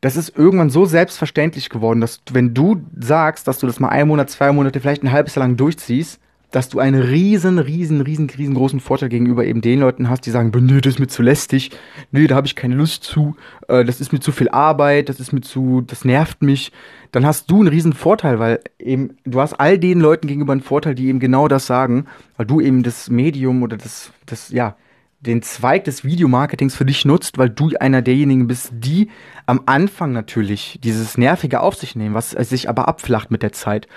Das 0.00 0.16
ist 0.16 0.36
irgendwann 0.36 0.68
so 0.68 0.84
selbstverständlich 0.84 1.70
geworden, 1.70 2.00
dass 2.00 2.22
wenn 2.32 2.54
du 2.54 2.82
sagst, 2.98 3.46
dass 3.46 3.60
du 3.60 3.68
das 3.68 3.78
mal 3.78 3.88
einen 3.88 4.08
Monat, 4.08 4.30
zwei 4.30 4.50
Monate, 4.50 4.80
vielleicht 4.80 5.04
ein 5.04 5.12
halbes 5.12 5.36
Jahr 5.36 5.46
lang 5.46 5.56
durchziehst, 5.56 6.20
dass 6.54 6.68
du 6.68 6.78
einen 6.78 7.02
riesen, 7.02 7.58
riesen, 7.58 8.00
riesen, 8.00 8.30
riesengroßen 8.30 8.78
Vorteil 8.78 9.08
gegenüber 9.08 9.44
eben 9.44 9.60
den 9.60 9.80
Leuten 9.80 10.08
hast, 10.08 10.24
die 10.24 10.30
sagen, 10.30 10.52
nö, 10.54 10.80
das 10.80 10.94
ist 10.94 10.98
mir 11.00 11.08
zu 11.08 11.20
lästig, 11.20 11.72
nö, 12.12 12.28
da 12.28 12.36
habe 12.36 12.46
ich 12.46 12.54
keine 12.54 12.76
Lust 12.76 13.02
zu, 13.02 13.34
äh, 13.66 13.84
das 13.84 14.00
ist 14.00 14.12
mir 14.12 14.20
zu 14.20 14.30
viel 14.30 14.48
Arbeit, 14.50 15.08
das 15.08 15.18
ist 15.18 15.32
mir 15.32 15.40
zu, 15.40 15.80
das 15.80 16.04
nervt 16.04 16.42
mich. 16.42 16.70
Dann 17.10 17.26
hast 17.26 17.50
du 17.50 17.58
einen 17.58 17.66
riesen 17.66 17.92
Vorteil, 17.92 18.38
weil 18.38 18.60
eben 18.78 19.16
du 19.24 19.40
hast 19.40 19.54
all 19.54 19.80
den 19.80 19.98
Leuten 19.98 20.28
gegenüber 20.28 20.52
einen 20.52 20.60
Vorteil, 20.60 20.94
die 20.94 21.08
eben 21.08 21.18
genau 21.18 21.48
das 21.48 21.66
sagen, 21.66 22.06
weil 22.36 22.46
du 22.46 22.60
eben 22.60 22.84
das 22.84 23.10
Medium 23.10 23.64
oder 23.64 23.76
das, 23.76 24.12
das, 24.24 24.50
ja, 24.50 24.76
den 25.18 25.42
Zweig 25.42 25.82
des 25.82 26.04
Videomarketings 26.04 26.76
für 26.76 26.84
dich 26.84 27.04
nutzt, 27.04 27.36
weil 27.36 27.50
du 27.50 27.72
einer 27.80 28.00
derjenigen 28.00 28.46
bist, 28.46 28.70
die 28.74 29.10
am 29.46 29.62
Anfang 29.66 30.12
natürlich 30.12 30.78
dieses 30.84 31.18
Nervige 31.18 31.62
auf 31.62 31.74
sich 31.74 31.96
nehmen, 31.96 32.14
was 32.14 32.30
sich 32.30 32.68
aber 32.68 32.86
abflacht 32.86 33.32
mit 33.32 33.42
der 33.42 33.52
Zeit. 33.52 33.88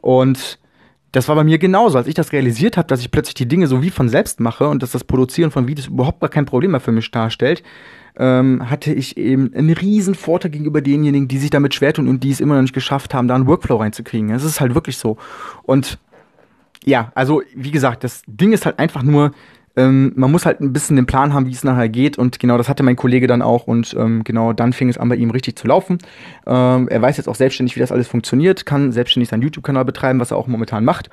Und 0.00 0.58
das 1.12 1.28
war 1.28 1.36
bei 1.36 1.44
mir 1.44 1.58
genauso. 1.58 1.98
Als 1.98 2.06
ich 2.06 2.14
das 2.14 2.32
realisiert 2.32 2.76
habe, 2.76 2.88
dass 2.88 3.00
ich 3.00 3.10
plötzlich 3.10 3.34
die 3.34 3.46
Dinge 3.46 3.66
so 3.66 3.82
wie 3.82 3.90
von 3.90 4.08
selbst 4.08 4.40
mache 4.40 4.66
und 4.66 4.82
dass 4.82 4.92
das 4.92 5.04
Produzieren 5.04 5.50
von 5.50 5.68
Videos 5.68 5.88
überhaupt 5.88 6.20
gar 6.20 6.30
kein 6.30 6.46
Problem 6.46 6.72
mehr 6.72 6.80
für 6.80 6.92
mich 6.92 7.10
darstellt, 7.10 7.62
ähm, 8.16 8.68
hatte 8.68 8.92
ich 8.92 9.16
eben 9.16 9.52
einen 9.54 9.72
riesen 9.72 10.14
Vorteil 10.14 10.50
gegenüber 10.50 10.80
denjenigen, 10.80 11.28
die 11.28 11.38
sich 11.38 11.50
damit 11.50 11.74
schwer 11.74 11.92
tun 11.92 12.08
und 12.08 12.24
die 12.24 12.30
es 12.30 12.40
immer 12.40 12.54
noch 12.54 12.62
nicht 12.62 12.74
geschafft 12.74 13.14
haben, 13.14 13.28
da 13.28 13.34
einen 13.34 13.46
Workflow 13.46 13.76
reinzukriegen. 13.76 14.30
Es 14.30 14.44
ist 14.44 14.60
halt 14.60 14.74
wirklich 14.74 14.96
so. 14.96 15.18
Und 15.62 15.98
ja, 16.84 17.12
also 17.14 17.42
wie 17.54 17.70
gesagt, 17.70 18.04
das 18.04 18.22
Ding 18.26 18.52
ist 18.52 18.66
halt 18.66 18.78
einfach 18.78 19.02
nur, 19.02 19.32
ähm, 19.76 20.12
man 20.16 20.30
muss 20.30 20.44
halt 20.44 20.60
ein 20.60 20.72
bisschen 20.72 20.96
den 20.96 21.06
Plan 21.06 21.32
haben, 21.32 21.46
wie 21.46 21.52
es 21.52 21.64
nachher 21.64 21.88
geht. 21.88 22.18
Und 22.18 22.38
genau 22.38 22.58
das 22.58 22.68
hatte 22.68 22.82
mein 22.82 22.96
Kollege 22.96 23.26
dann 23.26 23.42
auch. 23.42 23.66
Und 23.66 23.94
ähm, 23.98 24.22
genau 24.24 24.52
dann 24.52 24.72
fing 24.72 24.88
es 24.88 24.98
an, 24.98 25.08
bei 25.08 25.16
ihm 25.16 25.30
richtig 25.30 25.56
zu 25.56 25.66
laufen. 25.66 25.98
Ähm, 26.46 26.88
er 26.88 27.00
weiß 27.00 27.16
jetzt 27.16 27.28
auch 27.28 27.34
selbstständig, 27.34 27.76
wie 27.76 27.80
das 27.80 27.92
alles 27.92 28.08
funktioniert, 28.08 28.66
kann 28.66 28.92
selbstständig 28.92 29.30
seinen 29.30 29.42
YouTube-Kanal 29.42 29.84
betreiben, 29.84 30.20
was 30.20 30.30
er 30.30 30.36
auch 30.36 30.46
momentan 30.46 30.84
macht. 30.84 31.08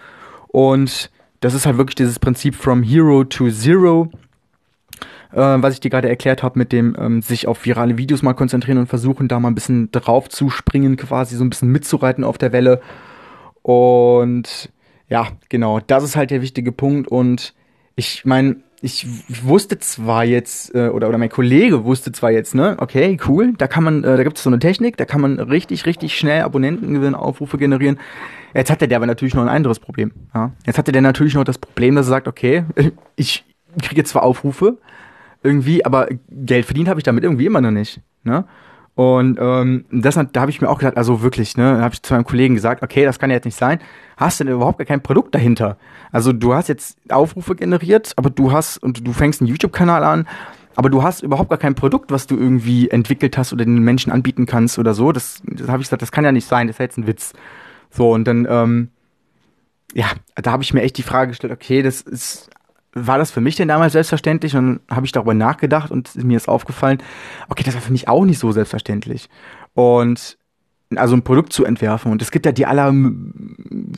Und 0.48 1.10
das 1.39 1.54
ist 1.54 1.65
halt 1.65 1.78
wirklich 1.78 1.95
dieses 1.95 2.19
Prinzip 2.19 2.56
from 2.56 2.84
Hero 2.84 3.24
to 3.24 3.50
Zero. 3.50 4.10
Äh, 5.32 5.38
was 5.38 5.76
ich 5.76 5.80
dir 5.80 5.91
gerade 5.91 6.10
erklärt 6.10 6.43
habe, 6.43 6.58
mit 6.58 6.72
dem 6.72 6.95
ähm, 7.00 7.22
sich 7.22 7.48
auf 7.48 7.63
virale 7.63 7.98
Videos 7.98 8.24
mal 8.24 8.34
konzentrieren 8.34 8.80
und 8.80 8.88
versuchen, 8.88 9.28
da 9.28 9.39
mal 9.39 9.50
ein 9.50 9.56
bisschen 9.56 9.91
drauf 9.91 10.28
zu 10.28 10.50
springen, 10.50 10.98
quasi 10.98 11.36
so 11.36 11.43
ein 11.43 11.50
bisschen 11.52 11.72
mitzureiten 11.72 12.24
auf 12.24 12.38
der 12.38 12.52
Welle. 12.52 12.82
Und 13.62 14.72
ja, 15.08 15.28
genau, 15.48 15.80
das 15.80 16.04
ist 16.04 16.15
halt 16.15 16.32
der 16.32 16.41
wichtige 16.41 16.72
Punkt. 16.72 17.08
Und 17.08 17.54
ich 18.00 18.24
meine, 18.24 18.56
ich 18.82 19.06
wusste 19.44 19.78
zwar 19.78 20.24
jetzt, 20.24 20.74
äh, 20.74 20.88
oder, 20.88 21.10
oder 21.10 21.18
mein 21.18 21.30
Kollege 21.30 21.84
wusste 21.84 22.14
zwar 22.14 22.32
jetzt, 22.32 22.56
ne, 22.56 22.78
okay, 22.80 23.18
cool, 23.28 23.54
da 23.58 23.68
kann 23.68 23.84
man, 23.84 24.06
äh, 24.06 24.16
da 24.16 24.24
gibt 24.24 24.38
es 24.38 24.44
so 24.44 24.50
eine 24.50 24.58
Technik, 24.58 24.96
da 24.96 25.04
kann 25.04 25.20
man 25.20 25.38
richtig, 25.40 25.86
richtig 25.86 26.18
schnell 26.18 26.44
Abonnentengewinn, 26.44 27.14
Aufrufe 27.14 27.58
generieren. 27.58 28.00
Jetzt 28.54 28.72
hatte 28.72 28.88
der 28.88 28.98
aber 28.98 29.06
natürlich 29.06 29.34
noch 29.34 29.44
ein 29.44 29.50
anderes 29.50 29.80
Problem. 29.80 30.12
Ja? 30.34 30.54
Jetzt 30.66 30.78
hatte 30.78 30.94
der 30.94 31.02
natürlich 31.02 31.36
noch 31.36 31.44
das 31.44 31.58
Problem, 31.58 31.96
dass 31.96 32.08
er 32.08 32.12
sagt, 32.12 32.28
okay, 32.30 32.64
ich 33.18 33.44
kriege 33.82 34.06
zwar 34.06 34.24
Aufrufe 34.24 34.78
irgendwie, 35.44 35.86
aber 35.86 36.08
Geld 36.30 36.66
verdient 36.66 36.88
habe 36.88 37.02
ich 37.02 37.04
damit 37.04 37.26
irgendwie 37.26 37.46
immer 37.46 37.62
noch 37.62 37.72
nicht. 37.72 38.02
Ne? 38.24 38.46
Und 39.00 39.38
ähm, 39.40 39.86
das, 39.92 40.16
da 40.16 40.42
habe 40.42 40.52
ich 40.52 40.60
mir 40.60 40.68
auch 40.68 40.80
gedacht, 40.80 40.98
also 40.98 41.22
wirklich, 41.22 41.56
ne, 41.56 41.80
habe 41.80 41.94
ich 41.94 42.04
zu 42.04 42.14
meinem 42.14 42.26
Kollegen 42.26 42.56
gesagt, 42.56 42.84
okay, 42.84 43.06
das 43.06 43.18
kann 43.18 43.30
ja 43.30 43.38
jetzt 43.38 43.46
nicht 43.46 43.56
sein. 43.56 43.80
Hast 44.18 44.42
du 44.42 44.44
denn 44.44 44.54
überhaupt 44.54 44.78
gar 44.78 44.86
kein 44.86 45.02
Produkt 45.02 45.34
dahinter? 45.34 45.78
Also 46.12 46.34
du 46.34 46.54
hast 46.54 46.68
jetzt 46.68 46.98
Aufrufe 47.08 47.56
generiert, 47.56 48.12
aber 48.18 48.30
du 48.30 48.52
hast 48.52 48.78
und 48.78 49.08
du 49.08 49.14
fängst 49.14 49.40
einen 49.40 49.48
YouTube-Kanal 49.48 50.04
an, 50.04 50.28
aber 50.76 50.90
du 50.90 51.02
hast 51.02 51.24
überhaupt 51.24 51.50
gar 51.50 51.58
kein 51.58 51.76
Produkt, 51.76 52.12
was 52.12 52.28
du 52.28 52.36
irgendwie 52.36 52.90
entwickelt 52.90 53.38
hast 53.38 53.54
oder 53.54 53.64
den 53.64 53.80
Menschen 53.80 54.12
anbieten 54.12 54.46
kannst 54.46 54.78
oder 54.78 54.94
so. 54.94 55.14
Das, 55.14 55.42
das 55.46 55.70
habe 55.70 55.82
ich 55.82 55.88
gesagt, 55.88 56.02
das 56.02 56.12
kann 56.12 56.26
ja 56.26 56.34
nicht 56.34 56.46
sein, 56.46 56.68
das 56.68 56.76
ist 56.76 56.80
jetzt 56.80 56.98
ein 56.98 57.08
Witz. 57.08 57.32
So 57.92 58.12
und 58.12 58.26
dann, 58.26 58.46
ähm, 58.50 58.90
ja, 59.94 60.08
da 60.36 60.52
habe 60.52 60.64
ich 60.64 60.74
mir 60.74 60.82
echt 60.82 60.98
die 60.98 61.04
Frage 61.04 61.30
gestellt, 61.30 61.54
okay, 61.54 61.84
das 61.84 62.02
ist 62.02 62.50
war 62.93 63.17
das 63.17 63.32
für 63.32 63.41
mich 63.41 63.56
denn 63.56 63.67
damals 63.67 63.93
selbstverständlich? 63.93 64.56
Und 64.56 64.80
dann 64.88 64.95
habe 64.95 65.06
ich 65.06 65.12
darüber 65.12 65.34
nachgedacht 65.34 65.91
und 65.91 66.15
mir 66.23 66.38
ist 66.38 66.47
aufgefallen, 66.47 66.99
okay, 67.49 67.63
das 67.63 67.75
war 67.75 67.82
für 67.82 67.91
mich 67.91 68.08
auch 68.08 68.25
nicht 68.25 68.39
so 68.39 68.52
selbstverständlich. 68.52 69.30
Und 69.73 70.38
also 70.95 71.15
ein 71.15 71.21
Produkt 71.21 71.54
zu 71.54 71.65
entwerfen. 71.65 72.12
Und 72.12 72.21
es 72.21 72.32
gibt 72.32 72.45
ja 72.45 72.52
die 72.52 72.65
aller 72.65 72.91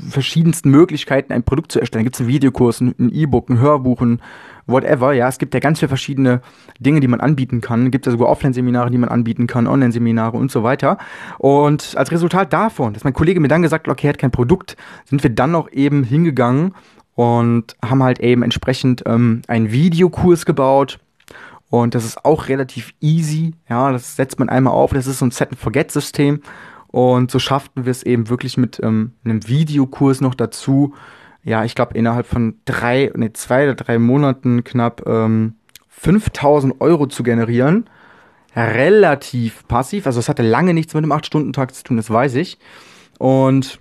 verschiedensten 0.09 0.69
Möglichkeiten, 0.71 1.31
ein 1.31 1.43
Produkt 1.43 1.71
zu 1.71 1.79
erstellen. 1.79 2.03
Gibt 2.03 2.17
es 2.17 2.19
einen 2.19 2.29
Videokurs, 2.29 2.81
ein 2.81 3.11
E-Book, 3.13 3.49
ein 3.49 3.59
Hörbuch, 3.59 4.01
ein 4.01 4.21
whatever. 4.67 5.13
Ja, 5.13 5.29
es 5.29 5.37
gibt 5.37 5.53
ja 5.53 5.61
ganz 5.61 5.79
viele 5.79 5.87
verschiedene 5.87 6.41
Dinge, 6.79 6.99
die 6.99 7.07
man 7.07 7.21
anbieten 7.21 7.61
kann. 7.61 7.85
Es 7.85 7.91
gibt 7.91 8.05
ja 8.05 8.11
sogar 8.11 8.27
Offline-Seminare, 8.27 8.91
die 8.91 8.97
man 8.97 9.09
anbieten 9.09 9.47
kann, 9.47 9.67
Online-Seminare 9.67 10.35
und 10.37 10.51
so 10.51 10.63
weiter. 10.63 10.97
Und 11.37 11.93
als 11.95 12.11
Resultat 12.11 12.51
davon, 12.51 12.93
dass 12.93 13.05
mein 13.05 13.13
Kollege 13.13 13.39
mir 13.39 13.47
dann 13.47 13.61
gesagt 13.61 13.87
hat, 13.87 13.91
okay, 13.91 14.07
er 14.07 14.09
hat 14.09 14.17
kein 14.17 14.31
Produkt, 14.31 14.75
sind 15.05 15.23
wir 15.23 15.29
dann 15.29 15.51
noch 15.51 15.71
eben 15.71 16.03
hingegangen 16.03 16.73
und 17.15 17.75
haben 17.83 18.03
halt 18.03 18.19
eben 18.19 18.43
entsprechend 18.43 19.03
ähm, 19.05 19.41
einen 19.47 19.71
Videokurs 19.71 20.45
gebaut. 20.45 20.99
Und 21.69 21.95
das 21.95 22.03
ist 22.03 22.25
auch 22.25 22.49
relativ 22.49 22.93
easy. 22.99 23.53
Ja, 23.69 23.91
das 23.91 24.15
setzt 24.15 24.39
man 24.39 24.49
einmal 24.49 24.73
auf. 24.73 24.91
Das 24.91 25.07
ist 25.07 25.19
so 25.19 25.25
ein 25.25 25.31
Set-and-Forget-System. 25.31 26.41
Und 26.87 27.31
so 27.31 27.39
schafften 27.39 27.85
wir 27.85 27.91
es 27.91 28.03
eben 28.03 28.29
wirklich 28.29 28.57
mit 28.57 28.81
ähm, 28.83 29.13
einem 29.23 29.47
Videokurs 29.47 30.19
noch 30.19 30.35
dazu. 30.35 30.93
Ja, 31.43 31.63
ich 31.63 31.73
glaube, 31.73 31.97
innerhalb 31.97 32.27
von 32.27 32.55
drei, 32.65 33.11
nee, 33.15 33.31
zwei 33.33 33.63
oder 33.63 33.75
drei 33.75 33.97
Monaten 33.97 34.63
knapp 34.63 35.07
ähm, 35.07 35.55
5000 35.87 36.81
Euro 36.81 37.07
zu 37.07 37.23
generieren. 37.23 37.89
Relativ 38.55 39.65
passiv. 39.67 40.05
Also, 40.05 40.19
es 40.19 40.27
hatte 40.27 40.43
lange 40.43 40.73
nichts 40.73 40.93
mit 40.93 41.03
einem 41.03 41.13
8-Stunden-Tag 41.13 41.73
zu 41.73 41.83
tun, 41.83 41.97
das 41.97 42.09
weiß 42.09 42.35
ich. 42.35 42.59
Und 43.17 43.79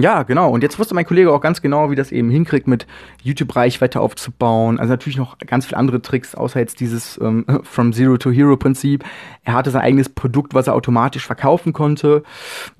ja, 0.00 0.22
genau. 0.22 0.50
Und 0.50 0.62
jetzt 0.62 0.78
wusste 0.78 0.94
mein 0.94 1.06
Kollege 1.06 1.32
auch 1.32 1.40
ganz 1.40 1.62
genau, 1.62 1.90
wie 1.90 1.94
das 1.94 2.12
eben 2.12 2.30
hinkriegt, 2.30 2.66
mit 2.66 2.86
YouTube-Reichweite 3.22 4.00
aufzubauen. 4.00 4.78
Also 4.78 4.92
natürlich 4.92 5.16
noch 5.16 5.38
ganz 5.38 5.66
viele 5.66 5.78
andere 5.78 6.02
Tricks, 6.02 6.34
außer 6.34 6.60
jetzt 6.60 6.80
dieses 6.80 7.18
ähm, 7.22 7.44
From 7.62 7.92
Zero 7.92 8.16
to 8.16 8.30
Hero 8.30 8.56
Prinzip. 8.56 9.04
Er 9.44 9.54
hatte 9.54 9.70
sein 9.70 9.82
eigenes 9.82 10.08
Produkt, 10.08 10.54
was 10.54 10.66
er 10.66 10.74
automatisch 10.74 11.26
verkaufen 11.26 11.72
konnte. 11.72 12.22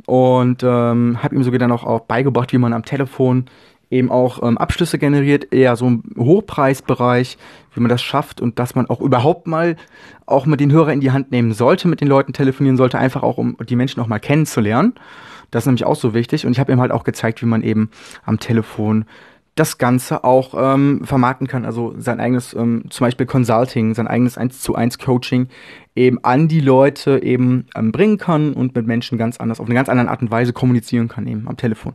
Und 0.07 0.63
ähm, 0.63 1.19
habe 1.23 1.35
ihm 1.35 1.43
sogar 1.43 1.59
dann 1.59 1.73
auch, 1.73 1.85
auch 1.85 2.01
beigebracht, 2.01 2.53
wie 2.53 2.59
man 2.59 2.73
am 2.73 2.85
Telefon 2.85 3.47
eben 3.91 4.11
auch 4.11 4.43
ähm, 4.43 4.59
Abschlüsse 4.59 4.99
generiert, 4.99 5.53
eher 5.53 5.77
so 5.77 5.87
im 5.87 6.03
Hochpreisbereich, 6.17 7.39
wie 7.75 7.81
man 7.81 7.89
das 7.89 8.03
schafft 8.03 8.41
und 8.41 8.59
dass 8.59 8.75
man 8.75 8.87
auch 8.87 9.01
überhaupt 9.01 9.47
mal 9.47 9.77
auch 10.27 10.47
mit 10.47 10.61
den 10.61 10.73
Hörer 10.73 10.93
in 10.93 11.01
die 11.01 11.13
Hand 11.13 11.31
nehmen 11.31 11.53
sollte, 11.53 11.89
mit 11.89 12.01
den 12.01 12.09
Leuten 12.09 12.33
telefonieren 12.33 12.77
sollte, 12.77 12.99
einfach 12.99 13.23
auch 13.23 13.39
um 13.39 13.57
die 13.69 13.77
Menschen 13.77 14.01
auch 14.01 14.09
mal 14.09 14.19
kennenzulernen. 14.19 14.95
Das 15.51 15.63
ist 15.63 15.67
nämlich 15.67 15.85
auch 15.85 15.97
so 15.97 16.15
wichtig. 16.15 16.47
Und 16.47 16.53
ich 16.53 16.61
habe 16.61 16.73
ihm 16.73 16.81
halt 16.81 16.93
auch 16.93 17.05
gezeigt, 17.05 17.43
wie 17.43 17.47
man 17.47 17.63
eben 17.63 17.91
am 18.25 18.39
Telefon 18.39 19.05
das 19.57 19.79
Ganze 19.79 20.23
auch 20.23 20.55
ähm, 20.55 21.01
vermarkten 21.05 21.47
kann, 21.47 21.65
also 21.65 21.95
sein 21.97 22.21
eigenes, 22.21 22.53
ähm, 22.53 22.85
zum 22.91 23.07
Beispiel 23.07 23.25
Consulting, 23.25 23.95
sein 23.95 24.07
eigenes 24.07 24.37
1 24.37 24.61
zu 24.61 24.75
1 24.75 24.99
Coaching 24.99 25.49
eben 25.95 26.23
an 26.23 26.47
die 26.47 26.61
Leute 26.61 27.23
eben 27.23 27.67
ähm, 27.75 27.91
bringen 27.91 28.19
kann 28.19 28.53
und 28.53 28.75
mit 28.77 28.87
Menschen 28.87 29.17
ganz 29.17 29.39
anders, 29.39 29.59
auf 29.59 29.67
eine 29.67 29.75
ganz 29.75 29.89
andere 29.89 30.11
Art 30.11 30.21
und 30.21 30.31
Weise 30.31 30.53
kommunizieren 30.53 31.09
kann 31.09 31.27
eben 31.27 31.49
am 31.49 31.57
Telefon. 31.57 31.95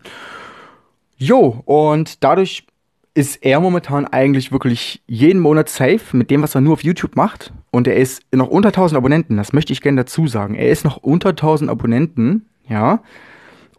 Jo, 1.18 1.62
und 1.66 2.24
dadurch 2.24 2.66
ist 3.14 3.44
er 3.44 3.60
momentan 3.60 4.08
eigentlich 4.08 4.52
wirklich 4.52 5.04
jeden 5.06 5.40
Monat 5.40 5.70
safe 5.70 6.18
mit 6.18 6.32
dem, 6.32 6.42
was 6.42 6.56
er 6.56 6.62
nur 6.62 6.74
auf 6.74 6.84
YouTube 6.84 7.16
macht. 7.16 7.54
Und 7.70 7.88
er 7.88 7.98
ist 7.98 8.24
noch 8.34 8.48
unter 8.48 8.70
1000 8.70 8.98
Abonnenten, 8.98 9.38
das 9.38 9.54
möchte 9.54 9.72
ich 9.72 9.82
gerne 9.82 10.02
dazu 10.02 10.26
sagen. 10.28 10.56
Er 10.56 10.70
ist 10.70 10.84
noch 10.84 10.98
unter 10.98 11.30
1000 11.30 11.70
Abonnenten, 11.70 12.48
ja. 12.68 13.04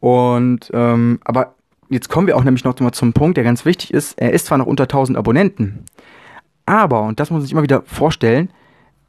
Und, 0.03 0.69
ähm, 0.75 1.21
aber 1.23 1.55
jetzt 1.89 2.09
kommen 2.09 2.27
wir 2.27 2.37
auch 2.37 2.43
nämlich 2.43 2.65
noch 2.65 2.79
mal 2.81 2.91
zum 2.91 3.13
Punkt, 3.13 3.37
der 3.37 3.45
ganz 3.45 3.65
wichtig 3.65 3.95
ist. 3.95 4.19
Er 4.19 4.33
ist 4.33 4.47
zwar 4.47 4.59
noch 4.59 4.67
unter 4.67 4.83
1000 4.83 5.17
Abonnenten, 5.17 5.85
aber, 6.67 7.03
und 7.03 7.21
das 7.21 7.31
muss 7.31 7.37
man 7.37 7.43
sich 7.43 7.53
immer 7.53 7.63
wieder 7.63 7.83
vorstellen, 7.83 8.51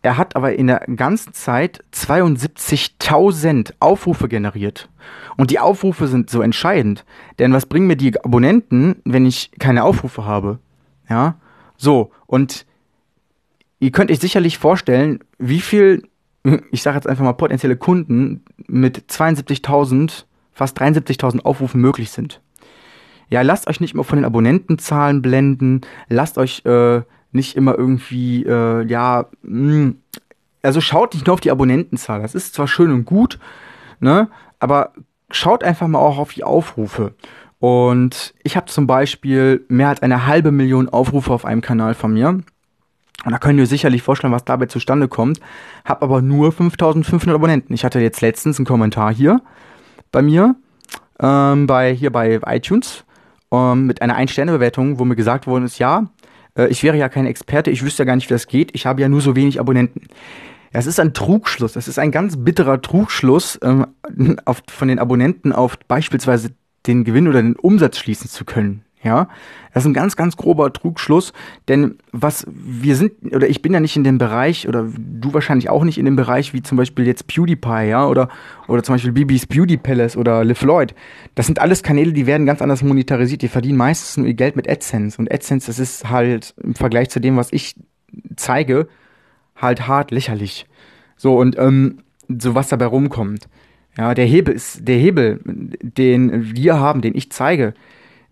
er 0.03 0.17
hat 0.17 0.35
aber 0.35 0.53
in 0.53 0.67
der 0.67 0.81
ganzen 0.95 1.33
Zeit 1.33 1.83
72.000 1.93 3.73
Aufrufe 3.79 4.27
generiert. 4.27 4.87
Und 5.35 5.49
die 5.49 5.57
Aufrufe 5.57 6.07
sind 6.07 6.29
so 6.29 6.41
entscheidend. 6.43 7.05
Denn 7.39 7.53
was 7.53 7.65
bringen 7.65 7.87
mir 7.87 7.95
die 7.95 8.23
Abonnenten, 8.23 8.97
wenn 9.03 9.25
ich 9.25 9.49
keine 9.57 9.83
Aufrufe 9.83 10.25
habe? 10.25 10.59
Ja, 11.09 11.37
so. 11.75 12.11
Und 12.27 12.67
ihr 13.79 13.89
könnt 13.89 14.11
euch 14.11 14.19
sicherlich 14.19 14.59
vorstellen, 14.59 15.21
wie 15.39 15.61
viel, 15.61 16.03
ich 16.69 16.83
sage 16.83 16.97
jetzt 16.97 17.07
einfach 17.07 17.23
mal 17.23 17.33
potenzielle 17.33 17.77
Kunden 17.77 18.43
mit 18.67 19.09
72.000 19.09 20.25
fast 20.53 20.79
73.000 20.79 21.41
Aufrufe 21.41 21.77
möglich 21.77 22.11
sind. 22.11 22.41
Ja, 23.29 23.41
lasst 23.41 23.67
euch 23.67 23.79
nicht 23.79 23.93
immer 23.93 24.03
von 24.03 24.17
den 24.17 24.25
Abonnentenzahlen 24.25 25.21
blenden, 25.21 25.81
lasst 26.07 26.37
euch 26.37 26.63
äh, 26.65 27.01
nicht 27.31 27.55
immer 27.55 27.77
irgendwie, 27.77 28.43
äh, 28.45 28.85
ja, 28.85 29.25
mh, 29.41 29.73
hm, 29.73 29.97
also 30.61 30.79
schaut 30.81 31.13
nicht 31.13 31.27
nur 31.27 31.33
auf 31.33 31.41
die 31.41 31.51
Abonnentenzahl, 31.51 32.21
das 32.21 32.35
ist 32.35 32.53
zwar 32.53 32.67
schön 32.67 32.91
und 32.91 33.05
gut, 33.05 33.39
ne, 33.99 34.29
aber 34.59 34.93
schaut 35.29 35.63
einfach 35.63 35.87
mal 35.87 35.99
auch 35.99 36.17
auf 36.17 36.33
die 36.33 36.43
Aufrufe. 36.43 37.15
Und 37.59 38.33
ich 38.43 38.55
habe 38.55 38.67
zum 38.67 38.87
Beispiel 38.87 39.65
mehr 39.67 39.89
als 39.89 40.01
eine 40.01 40.25
halbe 40.25 40.51
Million 40.51 40.89
Aufrufe 40.89 41.33
auf 41.33 41.45
einem 41.45 41.61
Kanal 41.61 41.93
von 41.93 42.13
mir. 42.13 42.29
Und 42.29 43.31
da 43.31 43.37
könnt 43.37 43.57
ihr 43.57 43.67
sicherlich 43.67 44.01
vorstellen, 44.01 44.33
was 44.33 44.43
dabei 44.43 44.65
zustande 44.65 45.07
kommt. 45.07 45.39
Hab 45.85 46.03
aber 46.03 46.21
nur 46.21 46.51
5500 46.51 47.35
Abonnenten. 47.35 47.73
Ich 47.73 47.85
hatte 47.85 48.01
jetzt 48.01 48.19
letztens 48.19 48.59
einen 48.59 48.65
Kommentar 48.65 49.13
hier 49.13 49.41
bei 50.13 50.21
mir, 50.21 50.55
ähm, 51.19 51.67
bei, 51.67 51.93
hier 51.93 52.11
bei 52.11 52.39
iTunes, 52.45 53.03
ähm, 53.51 53.85
mit 53.85 54.01
einer 54.01 54.15
Ein-Sterne-Bewertung, 54.15 54.99
wo 54.99 55.03
mir 55.03 55.17
gesagt 55.17 55.45
worden 55.45 55.65
ist, 55.65 55.79
ja, 55.79 56.09
äh, 56.57 56.67
ich 56.67 56.83
wäre 56.83 56.95
ja 56.95 57.09
kein 57.09 57.25
Experte, 57.25 57.71
ich 57.71 57.83
wüsste 57.83 58.03
ja 58.03 58.05
gar 58.05 58.15
nicht, 58.15 58.29
wie 58.29 58.33
das 58.33 58.47
geht, 58.47 58.71
ich 58.73 58.85
habe 58.85 59.01
ja 59.01 59.09
nur 59.09 59.19
so 59.19 59.35
wenig 59.35 59.59
Abonnenten. 59.59 60.07
Das 60.71 60.87
ist 60.87 60.99
ein 60.99 61.13
Trugschluss, 61.13 61.73
das 61.73 61.87
ist 61.87 61.99
ein 61.99 62.11
ganz 62.11 62.37
bitterer 62.37 62.81
Trugschluss, 62.81 63.59
ähm, 63.61 63.87
auf, 64.45 64.63
von 64.69 64.87
den 64.87 64.99
Abonnenten 64.99 65.51
auf 65.51 65.77
beispielsweise 65.87 66.51
den 66.87 67.03
Gewinn 67.03 67.27
oder 67.27 67.41
den 67.41 67.55
Umsatz 67.55 67.97
schließen 67.97 68.29
zu 68.29 68.45
können. 68.45 68.83
Ja, 69.03 69.27
das 69.73 69.83
ist 69.83 69.87
ein 69.87 69.93
ganz, 69.93 70.15
ganz 70.15 70.37
grober 70.37 70.71
Trugschluss, 70.71 71.33
denn 71.67 71.97
was 72.13 72.47
wir 72.47 72.95
sind, 72.95 73.11
oder 73.35 73.49
ich 73.49 73.61
bin 73.61 73.73
ja 73.73 73.81
nicht 73.81 73.97
in 73.97 74.05
dem 74.05 74.17
Bereich, 74.17 74.65
oder 74.65 74.87
du 74.97 75.33
wahrscheinlich 75.33 75.69
auch 75.69 75.83
nicht 75.83 75.97
in 75.97 76.05
dem 76.05 76.15
Bereich, 76.15 76.53
wie 76.53 76.63
zum 76.63 76.77
Beispiel 76.77 77.05
jetzt 77.05 77.27
PewDiePie, 77.27 77.89
ja, 77.89 78.07
oder, 78.07 78.29
oder 78.69 78.81
zum 78.81 78.95
Beispiel 78.95 79.11
Bibis 79.11 79.45
Beauty 79.45 79.75
Palace 79.75 80.15
oder 80.15 80.45
Liv 80.45 80.61
Lloyd. 80.61 80.95
Das 81.35 81.47
sind 81.47 81.59
alles 81.59 81.83
Kanäle, 81.83 82.13
die 82.13 82.27
werden 82.27 82.45
ganz 82.45 82.61
anders 82.61 82.81
monetarisiert. 82.81 83.41
Die 83.41 83.49
verdienen 83.49 83.77
meistens 83.77 84.15
nur 84.15 84.27
ihr 84.27 84.35
Geld 84.35 84.55
mit 84.55 84.69
AdSense. 84.69 85.17
Und 85.17 85.29
AdSense, 85.29 85.67
das 85.67 85.79
ist 85.79 86.09
halt 86.09 86.53
im 86.63 86.75
Vergleich 86.75 87.09
zu 87.09 87.19
dem, 87.19 87.35
was 87.35 87.51
ich 87.51 87.75
zeige, 88.37 88.87
halt 89.57 89.85
hart 89.87 90.11
lächerlich. 90.11 90.65
So, 91.17 91.37
und 91.37 91.57
ähm, 91.57 91.99
so 92.29 92.55
was 92.55 92.69
dabei 92.69 92.85
rumkommt. 92.85 93.49
Ja, 93.97 94.13
der 94.13 94.25
Hebel 94.25 94.55
ist, 94.55 94.87
der 94.87 94.97
Hebel, 94.97 95.39
den 95.43 96.55
wir 96.55 96.79
haben, 96.79 97.01
den 97.01 97.15
ich 97.15 97.31
zeige, 97.31 97.73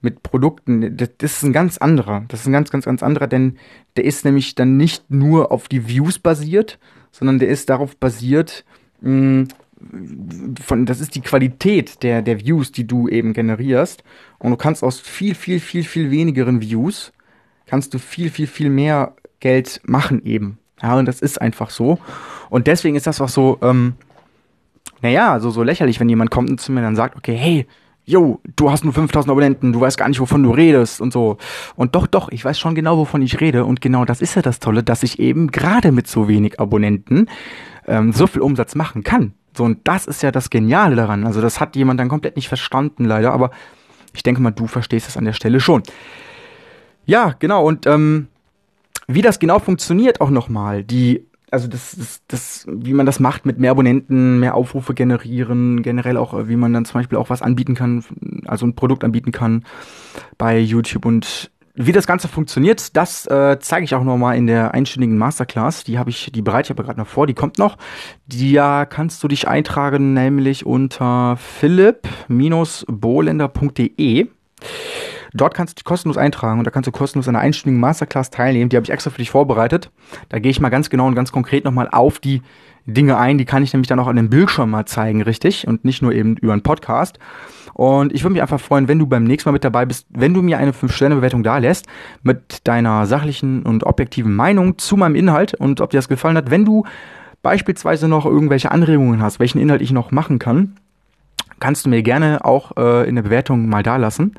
mit 0.01 0.23
Produkten, 0.23 0.97
das, 0.97 1.09
ist 1.19 1.43
ein 1.43 1.53
ganz 1.53 1.77
anderer. 1.77 2.25
Das 2.27 2.41
ist 2.41 2.47
ein 2.47 2.53
ganz, 2.53 2.71
ganz, 2.71 2.85
ganz 2.85 3.03
anderer, 3.03 3.27
denn 3.27 3.57
der 3.95 4.05
ist 4.05 4.25
nämlich 4.25 4.55
dann 4.55 4.77
nicht 4.77 5.09
nur 5.09 5.51
auf 5.51 5.67
die 5.67 5.87
Views 5.87 6.19
basiert, 6.19 6.79
sondern 7.11 7.39
der 7.39 7.49
ist 7.49 7.69
darauf 7.69 7.95
basiert, 7.97 8.65
mh, 9.01 9.45
von, 10.61 10.85
das 10.85 11.01
ist 11.01 11.15
die 11.15 11.21
Qualität 11.21 12.03
der, 12.03 12.21
der 12.21 12.39
Views, 12.39 12.71
die 12.71 12.85
du 12.85 13.07
eben 13.07 13.33
generierst. 13.33 14.03
Und 14.39 14.51
du 14.51 14.57
kannst 14.57 14.83
aus 14.83 14.99
viel, 14.99 15.35
viel, 15.35 15.59
viel, 15.59 15.83
viel 15.83 16.11
wenigeren 16.11 16.61
Views, 16.61 17.11
kannst 17.65 17.93
du 17.93 17.99
viel, 17.99 18.29
viel, 18.29 18.47
viel 18.47 18.69
mehr 18.69 19.15
Geld 19.39 19.81
machen 19.83 20.23
eben. 20.25 20.59
Ja, 20.81 20.97
und 20.97 21.05
das 21.05 21.21
ist 21.21 21.41
einfach 21.41 21.69
so. 21.69 21.99
Und 22.49 22.67
deswegen 22.67 22.95
ist 22.95 23.07
das 23.07 23.21
auch 23.21 23.29
so, 23.29 23.59
ähm, 23.61 23.93
naja, 25.01 25.39
so, 25.39 25.49
so 25.49 25.63
lächerlich, 25.63 25.99
wenn 25.99 26.09
jemand 26.09 26.31
kommt 26.31 26.49
und 26.49 26.59
zu 26.59 26.71
mir 26.71 26.81
dann 26.81 26.95
sagt, 26.95 27.15
okay, 27.15 27.35
hey, 27.35 27.67
yo, 28.05 28.41
du 28.55 28.71
hast 28.71 28.83
nur 28.83 28.93
5000 28.93 29.31
Abonnenten, 29.31 29.73
du 29.73 29.81
weißt 29.81 29.97
gar 29.97 30.09
nicht, 30.09 30.19
wovon 30.19 30.43
du 30.43 30.51
redest 30.51 31.01
und 31.01 31.13
so. 31.13 31.37
Und 31.75 31.95
doch, 31.95 32.07
doch, 32.07 32.29
ich 32.29 32.43
weiß 32.43 32.59
schon 32.59 32.75
genau, 32.75 32.97
wovon 32.97 33.21
ich 33.21 33.39
rede. 33.39 33.65
Und 33.65 33.81
genau 33.81 34.05
das 34.05 34.21
ist 34.21 34.35
ja 34.35 34.41
das 34.41 34.59
Tolle, 34.59 34.83
dass 34.83 35.03
ich 35.03 35.19
eben 35.19 35.51
gerade 35.51 35.91
mit 35.91 36.07
so 36.07 36.27
wenig 36.27 36.59
Abonnenten 36.59 37.27
ähm, 37.87 38.11
so 38.11 38.27
viel 38.27 38.41
Umsatz 38.41 38.75
machen 38.75 39.03
kann. 39.03 39.33
So, 39.55 39.63
und 39.63 39.79
das 39.83 40.07
ist 40.07 40.23
ja 40.23 40.31
das 40.31 40.49
Geniale 40.49 40.95
daran. 40.95 41.25
Also, 41.25 41.41
das 41.41 41.59
hat 41.59 41.75
jemand 41.75 41.99
dann 41.99 42.09
komplett 42.09 42.35
nicht 42.35 42.47
verstanden, 42.47 43.05
leider. 43.05 43.33
Aber 43.33 43.51
ich 44.13 44.23
denke 44.23 44.41
mal, 44.41 44.51
du 44.51 44.67
verstehst 44.67 45.07
es 45.07 45.17
an 45.17 45.25
der 45.25 45.33
Stelle 45.33 45.59
schon. 45.59 45.83
Ja, 47.05 47.35
genau. 47.39 47.65
Und 47.65 47.85
ähm, 47.85 48.27
wie 49.07 49.21
das 49.21 49.39
genau 49.39 49.59
funktioniert 49.59 50.21
auch 50.21 50.29
nochmal, 50.29 50.83
die 50.83 51.25
also 51.51 51.67
das, 51.67 51.95
das, 51.97 52.21
das, 52.27 52.65
wie 52.67 52.93
man 52.93 53.05
das 53.05 53.19
macht 53.19 53.45
mit 53.45 53.59
mehr 53.59 53.71
Abonnenten, 53.71 54.39
mehr 54.39 54.55
Aufrufe 54.55 54.93
generieren, 54.93 55.83
generell 55.83 56.17
auch, 56.17 56.33
äh, 56.33 56.47
wie 56.47 56.55
man 56.55 56.73
dann 56.73 56.85
zum 56.85 56.99
Beispiel 56.99 57.17
auch 57.17 57.29
was 57.29 57.41
anbieten 57.41 57.75
kann, 57.75 58.03
also 58.45 58.65
ein 58.65 58.75
Produkt 58.75 59.03
anbieten 59.03 59.31
kann 59.31 59.65
bei 60.37 60.57
YouTube 60.57 61.05
und 61.05 61.51
wie 61.73 61.91
das 61.91 62.07
Ganze 62.07 62.27
funktioniert, 62.27 62.97
das 62.97 63.25
äh, 63.27 63.57
zeige 63.59 63.85
ich 63.85 63.95
auch 63.95 64.03
nochmal 64.03 64.37
in 64.37 64.45
der 64.45 64.73
einstündigen 64.73 65.17
Masterclass. 65.17 65.85
Die 65.85 65.97
habe 65.97 66.09
ich, 66.09 66.29
die 66.33 66.41
bereite 66.41 66.67
ich 66.67 66.71
aber 66.71 66.83
gerade 66.83 66.99
noch 66.99 67.07
vor, 67.07 67.27
die 67.27 67.33
kommt 67.33 67.57
noch. 67.57 67.77
Da 68.27 68.85
kannst 68.85 69.23
du 69.23 69.29
dich 69.29 69.47
eintragen, 69.47 70.13
nämlich 70.13 70.65
unter 70.65 71.37
philipp-bohlender.de. 71.37 74.27
Dort 75.33 75.53
kannst 75.53 75.73
du 75.73 75.75
dich 75.75 75.85
kostenlos 75.85 76.17
eintragen 76.17 76.59
und 76.59 76.65
da 76.65 76.71
kannst 76.71 76.87
du 76.87 76.91
kostenlos 76.91 77.27
an 77.27 77.35
einer 77.35 77.43
einstündigen 77.43 77.79
Masterclass 77.79 78.29
teilnehmen. 78.31 78.69
Die 78.69 78.75
habe 78.75 78.83
ich 78.83 78.91
extra 78.91 79.09
für 79.09 79.17
dich 79.17 79.31
vorbereitet. 79.31 79.89
Da 80.29 80.39
gehe 80.39 80.51
ich 80.51 80.59
mal 80.59 80.69
ganz 80.69 80.89
genau 80.89 81.07
und 81.07 81.15
ganz 81.15 81.31
konkret 81.31 81.63
nochmal 81.63 81.87
auf 81.89 82.19
die 82.19 82.41
Dinge 82.85 83.17
ein. 83.17 83.37
Die 83.37 83.45
kann 83.45 83.63
ich 83.63 83.71
nämlich 83.73 83.87
dann 83.87 83.99
auch 83.99 84.07
an 84.07 84.15
dem 84.17 84.29
Bildschirm 84.29 84.69
mal 84.69 84.85
zeigen, 84.85 85.21
richtig? 85.21 85.67
Und 85.67 85.85
nicht 85.85 86.01
nur 86.01 86.11
eben 86.11 86.35
über 86.37 86.53
einen 86.53 86.63
Podcast. 86.63 87.19
Und 87.73 88.13
ich 88.13 88.23
würde 88.23 88.33
mich 88.33 88.41
einfach 88.41 88.59
freuen, 88.59 88.87
wenn 88.87 88.99
du 88.99 89.07
beim 89.07 89.23
nächsten 89.23 89.49
Mal 89.49 89.53
mit 89.53 89.63
dabei 89.63 89.85
bist, 89.85 90.05
wenn 90.09 90.33
du 90.33 90.41
mir 90.41 90.57
eine 90.57 90.71
5-Sterne-Bewertung 90.71 91.43
da 91.43 91.57
lässt, 91.57 91.87
mit 92.23 92.67
deiner 92.67 93.05
sachlichen 93.05 93.63
und 93.63 93.85
objektiven 93.85 94.35
Meinung 94.35 94.77
zu 94.77 94.97
meinem 94.97 95.15
Inhalt 95.15 95.53
und 95.53 95.79
ob 95.79 95.91
dir 95.91 95.97
das 95.97 96.09
gefallen 96.09 96.35
hat. 96.35 96.51
Wenn 96.51 96.65
du 96.65 96.85
beispielsweise 97.41 98.07
noch 98.07 98.25
irgendwelche 98.25 98.71
Anregungen 98.71 99.21
hast, 99.21 99.39
welchen 99.39 99.59
Inhalt 99.59 99.81
ich 99.81 99.91
noch 99.91 100.11
machen 100.11 100.37
kann, 100.37 100.75
kannst 101.59 101.85
du 101.85 101.89
mir 101.89 102.03
gerne 102.03 102.43
auch 102.43 102.75
äh, 102.77 103.07
in 103.07 103.15
der 103.15 103.23
Bewertung 103.23 103.69
mal 103.69 103.83
da 103.83 103.95
lassen. 103.95 104.35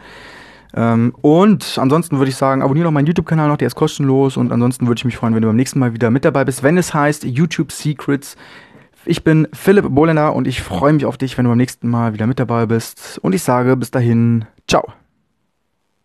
Ähm, 0.74 1.14
und 1.20 1.78
ansonsten 1.78 2.18
würde 2.18 2.30
ich 2.30 2.36
sagen, 2.36 2.62
abonniere 2.62 2.84
noch 2.84 2.92
meinen 2.92 3.06
YouTube-Kanal 3.06 3.48
noch, 3.48 3.56
der 3.56 3.66
ist 3.66 3.74
kostenlos. 3.74 4.36
Und 4.36 4.52
ansonsten 4.52 4.86
würde 4.86 4.98
ich 4.98 5.04
mich 5.04 5.16
freuen, 5.16 5.34
wenn 5.34 5.42
du 5.42 5.48
beim 5.48 5.56
nächsten 5.56 5.78
Mal 5.78 5.94
wieder 5.94 6.10
mit 6.10 6.24
dabei 6.24 6.44
bist, 6.44 6.62
wenn 6.62 6.78
es 6.78 6.94
heißt 6.94 7.24
YouTube 7.24 7.72
Secrets. 7.72 8.36
Ich 9.04 9.24
bin 9.24 9.48
Philipp 9.52 9.86
Bohlender 9.88 10.34
und 10.34 10.46
ich 10.46 10.62
freue 10.62 10.92
mich 10.92 11.04
auf 11.04 11.18
dich, 11.18 11.36
wenn 11.36 11.44
du 11.44 11.50
beim 11.50 11.58
nächsten 11.58 11.88
Mal 11.88 12.14
wieder 12.14 12.26
mit 12.26 12.38
dabei 12.38 12.66
bist. 12.66 13.18
Und 13.22 13.34
ich 13.34 13.42
sage 13.42 13.76
bis 13.76 13.90
dahin, 13.90 14.44
ciao. 14.68 14.92